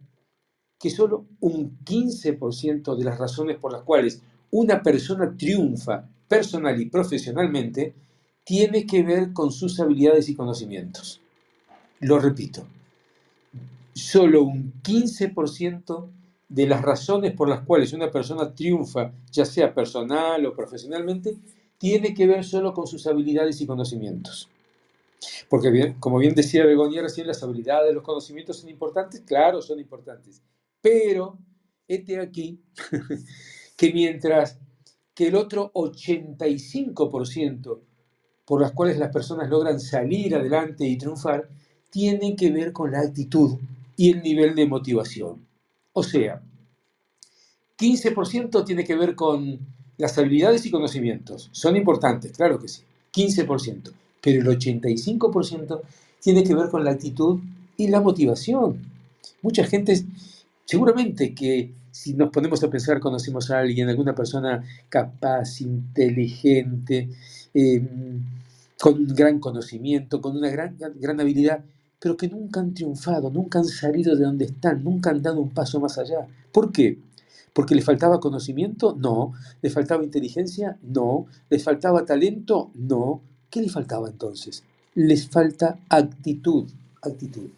que 0.78 0.90
solo 0.90 1.26
un 1.40 1.78
15% 1.84 2.96
de 2.96 3.04
las 3.04 3.18
razones 3.18 3.56
por 3.58 3.72
las 3.72 3.82
cuales 3.82 4.22
una 4.50 4.82
persona 4.82 5.34
triunfa 5.36 6.08
personal 6.28 6.80
y 6.80 6.86
profesionalmente 6.86 7.94
tiene 8.44 8.86
que 8.86 9.02
ver 9.02 9.32
con 9.32 9.50
sus 9.50 9.78
habilidades 9.80 10.28
y 10.28 10.34
conocimientos. 10.34 11.20
Lo 12.00 12.18
repito, 12.18 12.66
solo 13.94 14.42
un 14.42 14.72
15% 14.82 16.08
de 16.48 16.66
las 16.66 16.82
razones 16.82 17.32
por 17.32 17.48
las 17.48 17.60
cuales 17.60 17.92
una 17.92 18.10
persona 18.10 18.54
triunfa, 18.54 19.12
ya 19.30 19.44
sea 19.44 19.72
personal 19.72 20.44
o 20.46 20.54
profesionalmente, 20.54 21.36
tiene 21.80 22.12
que 22.12 22.26
ver 22.26 22.44
solo 22.44 22.74
con 22.74 22.86
sus 22.86 23.06
habilidades 23.06 23.58
y 23.62 23.66
conocimientos. 23.66 24.50
Porque, 25.48 25.70
bien, 25.70 25.94
como 25.98 26.18
bien 26.18 26.34
decía 26.34 26.66
Begoña 26.66 27.00
recién, 27.00 27.26
las 27.26 27.42
habilidades, 27.42 27.94
los 27.94 28.02
conocimientos 28.02 28.58
son 28.58 28.68
importantes, 28.68 29.22
claro, 29.22 29.62
son 29.62 29.80
importantes. 29.80 30.42
Pero, 30.82 31.38
este 31.88 32.20
aquí, 32.20 32.60
que 33.78 33.94
mientras 33.94 34.58
que 35.14 35.28
el 35.28 35.36
otro 35.36 35.72
85% 35.72 37.80
por 38.44 38.60
las 38.60 38.72
cuales 38.72 38.98
las 38.98 39.10
personas 39.10 39.48
logran 39.48 39.80
salir 39.80 40.34
adelante 40.34 40.86
y 40.86 40.98
triunfar, 40.98 41.48
tienen 41.88 42.36
que 42.36 42.50
ver 42.50 42.74
con 42.74 42.92
la 42.92 43.00
actitud 43.00 43.58
y 43.96 44.10
el 44.10 44.22
nivel 44.22 44.54
de 44.54 44.66
motivación. 44.66 45.46
O 45.94 46.02
sea, 46.02 46.42
15% 47.78 48.66
tiene 48.66 48.84
que 48.84 48.96
ver 48.96 49.14
con 49.14 49.79
las 50.00 50.16
habilidades 50.18 50.64
y 50.66 50.70
conocimientos. 50.70 51.50
Son 51.52 51.76
importantes, 51.76 52.32
claro 52.32 52.58
que 52.58 52.68
sí, 52.68 52.82
15%. 53.12 53.92
Pero 54.20 54.40
el 54.40 54.58
85% 54.58 55.80
tiene 56.20 56.42
que 56.42 56.54
ver 56.54 56.68
con 56.68 56.84
la 56.84 56.92
actitud 56.92 57.38
y 57.76 57.88
la 57.88 58.00
motivación. 58.00 58.80
Mucha 59.42 59.64
gente, 59.64 60.04
seguramente 60.64 61.34
que 61.34 61.70
si 61.90 62.14
nos 62.14 62.30
ponemos 62.30 62.62
a 62.62 62.70
pensar, 62.70 63.00
conocemos 63.00 63.50
a 63.50 63.58
alguien, 63.58 63.88
alguna 63.88 64.14
persona 64.14 64.64
capaz, 64.88 65.60
inteligente, 65.60 67.08
em, 67.52 68.22
con 68.80 68.94
un 68.94 69.08
gran 69.08 69.38
conocimiento, 69.38 70.20
con 70.20 70.36
una 70.36 70.48
gran, 70.50 70.76
gran 70.78 71.20
habilidad, 71.20 71.62
pero 72.00 72.16
que 72.16 72.28
nunca 72.28 72.60
han 72.60 72.72
triunfado, 72.72 73.30
nunca 73.30 73.58
han 73.58 73.66
salido 73.66 74.16
de 74.16 74.24
donde 74.24 74.46
están, 74.46 74.82
nunca 74.82 75.10
han 75.10 75.20
dado 75.20 75.40
un 75.40 75.50
paso 75.50 75.80
más 75.80 75.98
allá. 75.98 76.26
¿Por 76.52 76.72
qué? 76.72 76.98
¿Porque 77.52 77.74
les 77.74 77.84
faltaba 77.84 78.20
conocimiento? 78.20 78.96
No. 78.98 79.32
¿Les 79.62 79.72
faltaba 79.72 80.04
inteligencia? 80.04 80.78
No. 80.82 81.26
¿Les 81.48 81.64
faltaba 81.64 82.04
talento? 82.04 82.70
No. 82.74 83.22
¿Qué 83.50 83.60
les 83.62 83.72
faltaba 83.72 84.08
entonces? 84.08 84.64
Les 84.94 85.28
falta 85.28 85.78
actitud. 85.88 86.70
Actitud. 87.02 87.50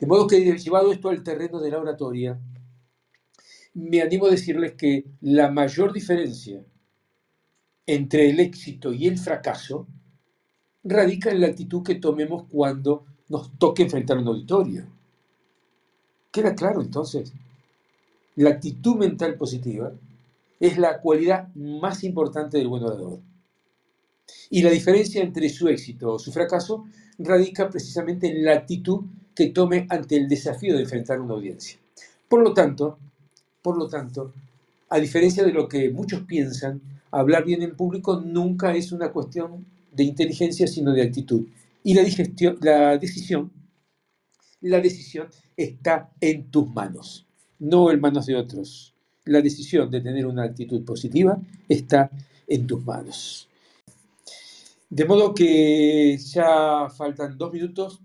De 0.00 0.06
modo 0.06 0.26
que 0.26 0.40
llevado 0.58 0.92
esto 0.92 1.08
al 1.10 1.22
terreno 1.22 1.60
de 1.60 1.70
la 1.70 1.78
oratoria, 1.78 2.38
me 3.74 4.02
animo 4.02 4.26
a 4.26 4.30
decirles 4.30 4.72
que 4.72 5.04
la 5.20 5.50
mayor 5.50 5.92
diferencia 5.92 6.64
entre 7.86 8.30
el 8.30 8.40
éxito 8.40 8.92
y 8.92 9.06
el 9.06 9.18
fracaso 9.18 9.86
radica 10.84 11.30
en 11.30 11.40
la 11.40 11.48
actitud 11.48 11.82
que 11.82 11.94
tomemos 11.96 12.44
cuando 12.48 13.04
nos 13.28 13.56
toque 13.58 13.84
enfrentar 13.84 14.18
un 14.18 14.28
auditorio. 14.28 14.86
¿Queda 16.30 16.54
claro 16.54 16.82
entonces? 16.82 17.32
La 18.36 18.50
actitud 18.50 18.96
mental 18.96 19.36
positiva 19.36 19.92
es 20.58 20.78
la 20.78 21.00
cualidad 21.00 21.52
más 21.54 22.04
importante 22.04 22.56
del 22.56 22.68
buen 22.68 22.82
orador. 22.82 23.20
Y 24.48 24.62
la 24.62 24.70
diferencia 24.70 25.22
entre 25.22 25.48
su 25.48 25.68
éxito 25.68 26.12
o 26.12 26.18
su 26.18 26.32
fracaso 26.32 26.86
radica 27.18 27.68
precisamente 27.68 28.28
en 28.28 28.44
la 28.44 28.54
actitud 28.54 29.04
que 29.34 29.48
tome 29.48 29.86
ante 29.90 30.16
el 30.16 30.28
desafío 30.28 30.74
de 30.74 30.82
enfrentar 30.82 31.20
una 31.20 31.34
audiencia. 31.34 31.78
Por 32.28 32.42
lo 32.42 32.54
tanto, 32.54 32.98
por 33.60 33.76
lo 33.76 33.88
tanto, 33.88 34.32
a 34.88 34.98
diferencia 34.98 35.44
de 35.44 35.52
lo 35.52 35.68
que 35.68 35.90
muchos 35.90 36.22
piensan, 36.22 36.80
hablar 37.10 37.44
bien 37.44 37.62
en 37.62 37.76
público 37.76 38.20
nunca 38.20 38.74
es 38.74 38.92
una 38.92 39.10
cuestión 39.12 39.66
de 39.92 40.04
inteligencia, 40.04 40.66
sino 40.66 40.92
de 40.92 41.02
actitud. 41.02 41.46
Y 41.84 41.94
la, 41.94 42.02
la 42.60 42.98
decisión 42.98 43.50
está 45.56 46.10
en 46.20 46.50
tus 46.50 46.68
manos, 46.72 47.26
no 47.62 47.90
en 47.90 48.00
manos 48.00 48.26
de 48.26 48.36
otros. 48.36 48.92
La 49.24 49.40
decisión 49.40 49.88
de 49.90 50.00
tener 50.00 50.26
una 50.26 50.42
actitud 50.42 50.84
positiva 50.84 51.38
está 51.68 52.10
en 52.46 52.66
tus 52.66 52.84
manos. 52.84 53.48
De 54.90 55.04
modo 55.04 55.32
que 55.32 56.18
ya 56.18 56.88
faltan 56.90 57.38
dos 57.38 57.52
minutos. 57.52 58.00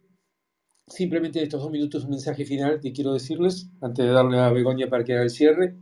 Simplemente 0.87 1.39
en 1.39 1.43
estos 1.43 1.61
dos 1.61 1.71
minutos 1.71 2.05
un 2.05 2.11
mensaje 2.11 2.45
final 2.45 2.79
que 2.79 2.93
quiero 2.93 3.11
decirles, 3.11 3.67
antes 3.81 4.05
de 4.05 4.11
darle 4.11 4.39
a 4.39 4.49
Begoña 4.51 4.87
para 4.87 5.03
que 5.03 5.13
haga 5.13 5.23
el 5.23 5.29
cierre, 5.29 5.75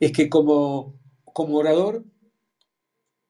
es 0.00 0.12
que 0.12 0.28
como, 0.28 0.92
como 1.32 1.56
orador 1.56 2.04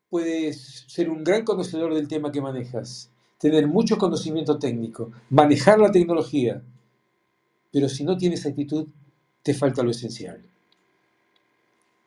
puedes 0.09 0.87
ser 0.88 1.09
un 1.09 1.22
gran 1.22 1.44
conocedor 1.44 1.94
del 1.94 2.09
tema 2.09 2.33
que 2.33 2.40
manejas, 2.40 3.12
tener 3.38 3.68
mucho 3.68 3.96
conocimiento 3.96 4.59
técnico, 4.59 5.12
manejar 5.31 5.78
la 5.78 5.92
tecnología, 5.92 6.64
pero 7.70 7.88
si 7.88 8.02
no 8.02 8.16
tienes 8.16 8.44
actitud, 8.44 8.88
te 9.48 9.54
falta 9.54 9.82
lo 9.82 9.92
esencial. 9.92 10.44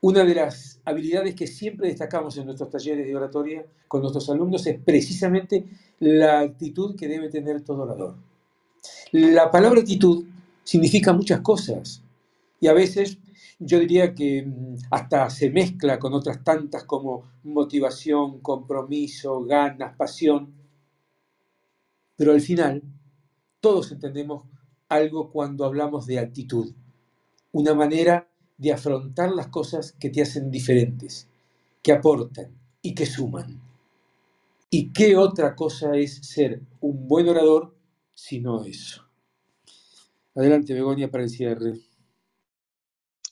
Una 0.02 0.24
de 0.24 0.36
las 0.36 0.80
habilidades 0.86 1.34
que 1.34 1.48
siempre 1.48 1.88
destacamos 1.88 2.38
en 2.38 2.46
nuestros 2.46 2.70
talleres 2.70 3.08
de 3.08 3.16
oratoria 3.16 3.66
con 3.88 4.02
nuestros 4.02 4.30
alumnos 4.30 4.68
es 4.68 4.80
precisamente 4.80 5.66
la 5.98 6.42
actitud 6.42 6.96
que 6.96 7.08
debe 7.08 7.30
tener 7.30 7.62
todo 7.62 7.82
orador. 7.82 8.16
La 9.14 9.50
palabra 9.50 9.80
actitud 9.80 10.24
significa 10.64 11.14
muchas 11.14 11.42
cosas 11.42 12.04
y 12.60 12.68
a 12.68 12.74
veces 12.74 13.18
yo 13.58 13.80
diría 13.80 14.14
que 14.14 14.44
mm, 14.44 14.76
hasta 14.92 15.28
se 15.32 15.50
mezcla 15.50 15.98
con 15.98 16.14
otras 16.14 16.44
tantas 16.44 16.84
como 16.84 17.24
motivación, 17.42 18.40
compromiso, 18.42 19.44
ganas, 19.46 19.96
pasión. 19.98 20.54
Pero 22.16 22.34
al 22.34 22.42
final, 22.42 22.84
todos 23.60 23.92
entendemos 23.92 24.44
algo 24.90 25.32
cuando 25.32 25.66
hablamos 25.66 26.06
de 26.06 26.20
actitud, 26.20 26.76
una 27.52 27.74
manera 27.74 28.28
de 28.58 28.72
afrontar 28.72 29.32
las 29.32 29.48
cosas 29.48 29.94
que 29.94 30.10
te 30.10 30.22
hacen 30.22 30.52
diferentes, 30.52 31.28
que 31.82 31.92
aportan 31.92 32.56
y 32.82 32.94
que 32.94 33.06
suman. 33.06 33.60
¿Y 34.70 34.94
qué 34.94 35.18
otra 35.18 35.56
cosa 35.56 35.96
es 35.96 36.18
ser 36.28 36.62
un 36.80 37.08
buen 37.08 37.28
orador 37.28 37.76
sino 38.14 38.64
eso? 38.64 39.06
Adelante, 40.36 40.74
Begoña, 40.74 41.10
para 41.10 41.24
el 41.24 41.30
cierre. 41.30 41.74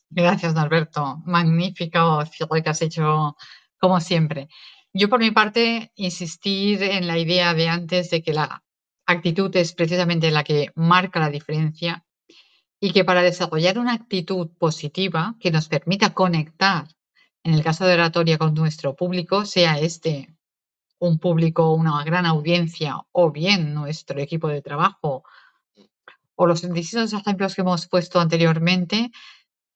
Gracias, 0.09 0.53
Norberto. 0.53 1.21
Magnífico 1.25 2.25
cierre 2.25 2.63
que 2.63 2.69
has 2.69 2.81
hecho, 2.81 3.37
como 3.77 4.01
siempre. 4.01 4.49
Yo, 4.91 5.07
por 5.07 5.19
mi 5.19 5.31
parte, 5.31 5.91
insistir 5.95 6.81
en 6.81 7.07
la 7.07 7.17
idea 7.17 7.53
de 7.53 7.69
antes 7.69 8.09
de 8.09 8.23
que 8.23 8.33
la 8.33 8.63
actitud 9.05 9.55
es 9.55 9.73
precisamente 9.73 10.31
la 10.31 10.43
que 10.43 10.71
marca 10.75 11.19
la 11.19 11.29
diferencia 11.29 12.05
y 12.79 12.91
que 12.91 13.03
para 13.03 13.21
desarrollar 13.21 13.77
una 13.77 13.93
actitud 13.93 14.49
positiva 14.57 15.35
que 15.39 15.51
nos 15.51 15.67
permita 15.67 16.13
conectar 16.13 16.87
en 17.43 17.53
el 17.53 17.63
caso 17.63 17.85
de 17.85 17.93
oratoria 17.93 18.37
con 18.37 18.53
nuestro 18.53 18.95
público, 18.95 19.45
sea 19.45 19.79
este 19.79 20.35
un 20.99 21.17
público, 21.17 21.73
una 21.73 22.03
gran 22.03 22.25
audiencia 22.25 22.97
o 23.11 23.31
bien 23.31 23.73
nuestro 23.73 24.19
equipo 24.19 24.49
de 24.49 24.61
trabajo 24.61 25.23
o 26.35 26.45
los 26.45 26.61
distintos 26.73 27.13
ejemplos 27.13 27.55
que 27.55 27.61
hemos 27.61 27.87
puesto 27.87 28.19
anteriormente, 28.19 29.11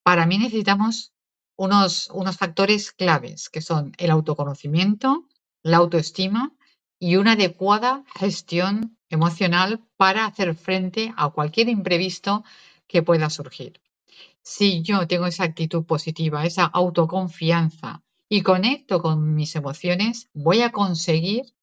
para 0.03 0.25
mí 0.25 0.37
necesitamos 0.37 1.13
unos, 1.57 2.09
unos 2.13 2.37
factores 2.37 2.91
claves 2.91 3.49
que 3.49 3.61
son 3.61 3.93
el 3.97 4.11
autoconocimiento, 4.11 5.25
la 5.61 5.77
autoestima 5.77 6.51
y 6.99 7.17
una 7.17 7.33
adecuada 7.33 8.03
gestión 8.15 8.97
emocional 9.09 9.81
para 9.97 10.25
hacer 10.25 10.55
frente 10.55 11.13
a 11.17 11.29
cualquier 11.29 11.69
imprevisto 11.69 12.43
que 12.93 13.01
pueda 13.01 13.31
surgir. 13.31 13.81
Si 14.43 14.83
yo 14.83 15.07
tengo 15.07 15.25
esa 15.25 15.45
actitud 15.45 15.83
positiva, 15.83 16.45
esa 16.45 16.65
autoconfianza 16.65 18.03
y 18.29 18.43
conecto 18.43 19.01
con 19.01 19.33
mis 19.33 19.55
emociones, 19.55 20.29
voy 20.35 20.61
a 20.61 20.71
conseguir 20.71 21.55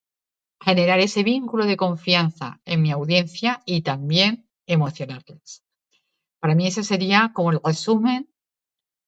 generar 0.60 0.98
ese 0.98 1.22
vínculo 1.22 1.66
de 1.66 1.76
confianza 1.76 2.60
en 2.64 2.82
mi 2.82 2.90
audiencia 2.90 3.62
y 3.64 3.82
también 3.82 4.50
emocionarles. 4.66 5.62
Para 6.40 6.56
mí 6.56 6.66
ese 6.66 6.82
sería 6.82 7.30
como 7.32 7.52
el 7.52 7.60
resumen 7.62 8.28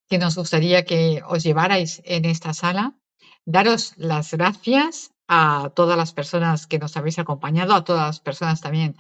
que 0.09 0.19
nos 0.19 0.37
gustaría 0.37 0.85
que 0.85 1.23
os 1.27 1.43
llevarais 1.43 2.03
en 2.05 2.25
esta 2.25 2.55
sala. 2.55 2.97
Daros 3.45 3.95
las 3.97 4.33
gracias 4.33 5.13
a 5.27 5.73
todas 5.75 5.99
las 5.99 6.13
personas 6.13 6.69
que 6.69 6.79
nos 6.79 6.97
habéis 6.97 7.19
acompañado, 7.19 7.75
a 7.75 7.83
todas 7.83 8.07
las 8.07 8.21
personas 8.21 8.61
también 8.61 8.97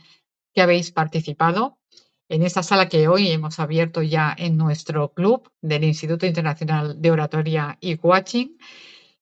que 0.54 0.62
habéis 0.62 0.90
participado 0.90 1.78
en 2.32 2.42
esta 2.42 2.62
sala 2.62 2.88
que 2.88 3.08
hoy 3.08 3.28
hemos 3.30 3.60
abierto 3.60 4.00
ya 4.00 4.34
en 4.36 4.56
nuestro 4.56 5.12
club 5.12 5.52
del 5.60 5.84
Instituto 5.84 6.24
Internacional 6.24 7.00
de 7.00 7.10
Oratoria 7.10 7.76
y 7.78 7.98
Coaching. 7.98 8.56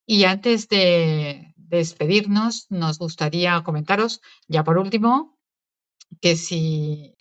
Y 0.06 0.24
antes 0.24 0.68
de 0.68 1.52
despedirnos, 1.56 2.66
nos 2.70 3.00
gustaría 3.00 3.60
comentaros, 3.64 4.20
ya 4.46 4.62
por 4.62 4.78
último, 4.78 5.36
que 6.20 6.36
si 6.36 7.16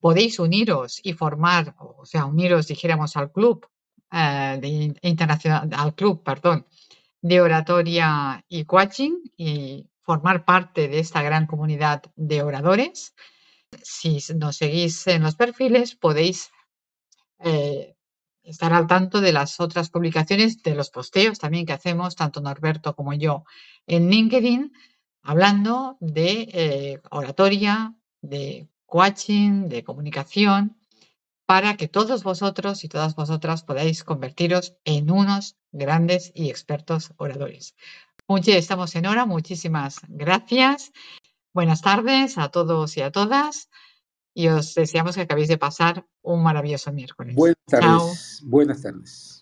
podéis 0.00 0.38
uniros 0.38 0.98
y 1.02 1.12
formar, 1.12 1.74
o 1.78 2.06
sea, 2.06 2.24
uniros, 2.24 2.66
dijéramos, 2.66 3.14
al 3.18 3.30
club 3.30 3.68
eh, 4.10 4.58
de 4.62 4.94
internacional, 5.02 5.68
al 5.74 5.94
club, 5.94 6.22
perdón, 6.22 6.66
de 7.20 7.42
oratoria 7.42 8.42
y 8.48 8.64
coaching 8.64 9.12
y 9.36 9.90
formar 10.00 10.46
parte 10.46 10.88
de 10.88 11.00
esta 11.00 11.20
gran 11.20 11.46
comunidad 11.46 12.02
de 12.16 12.42
oradores 12.42 13.14
si 13.82 14.18
nos 14.34 14.56
seguís 14.56 15.06
en 15.06 15.22
los 15.22 15.34
perfiles, 15.34 15.94
podéis 15.94 16.50
eh, 17.40 17.94
estar 18.42 18.72
al 18.72 18.86
tanto 18.86 19.20
de 19.20 19.32
las 19.32 19.60
otras 19.60 19.90
publicaciones, 19.90 20.62
de 20.62 20.74
los 20.74 20.90
posteos 20.90 21.38
también 21.38 21.66
que 21.66 21.72
hacemos, 21.72 22.16
tanto 22.16 22.40
Norberto 22.40 22.94
como 22.94 23.12
yo, 23.12 23.44
en 23.86 24.10
LinkedIn, 24.10 24.72
hablando 25.22 25.96
de 26.00 26.48
eh, 26.52 27.00
oratoria, 27.10 27.94
de 28.22 28.68
coaching, 28.86 29.68
de 29.68 29.84
comunicación, 29.84 30.78
para 31.46 31.76
que 31.76 31.88
todos 31.88 32.22
vosotros 32.22 32.84
y 32.84 32.88
todas 32.88 33.14
vosotras 33.14 33.62
podáis 33.62 34.04
convertiros 34.04 34.76
en 34.84 35.10
unos 35.10 35.56
grandes 35.72 36.30
y 36.34 36.50
expertos 36.50 37.12
oradores. 37.16 37.74
Muchas 38.26 38.56
estamos 38.56 38.94
en 38.96 39.06
hora, 39.06 39.24
muchísimas 39.24 40.00
gracias. 40.08 40.92
Buenas 41.54 41.82
tardes 41.82 42.38
a 42.38 42.50
todos 42.50 42.96
y 42.96 43.02
a 43.02 43.10
todas 43.10 43.68
y 44.34 44.48
os 44.48 44.74
deseamos 44.74 45.16
que 45.16 45.22
acabéis 45.22 45.48
de 45.48 45.58
pasar 45.58 46.06
un 46.22 46.42
maravilloso 46.42 46.92
miércoles. 46.92 47.34
Buenas 47.34 47.58
tardes. 47.66 48.42
Buenas 48.44 48.82
tardes. 48.82 49.37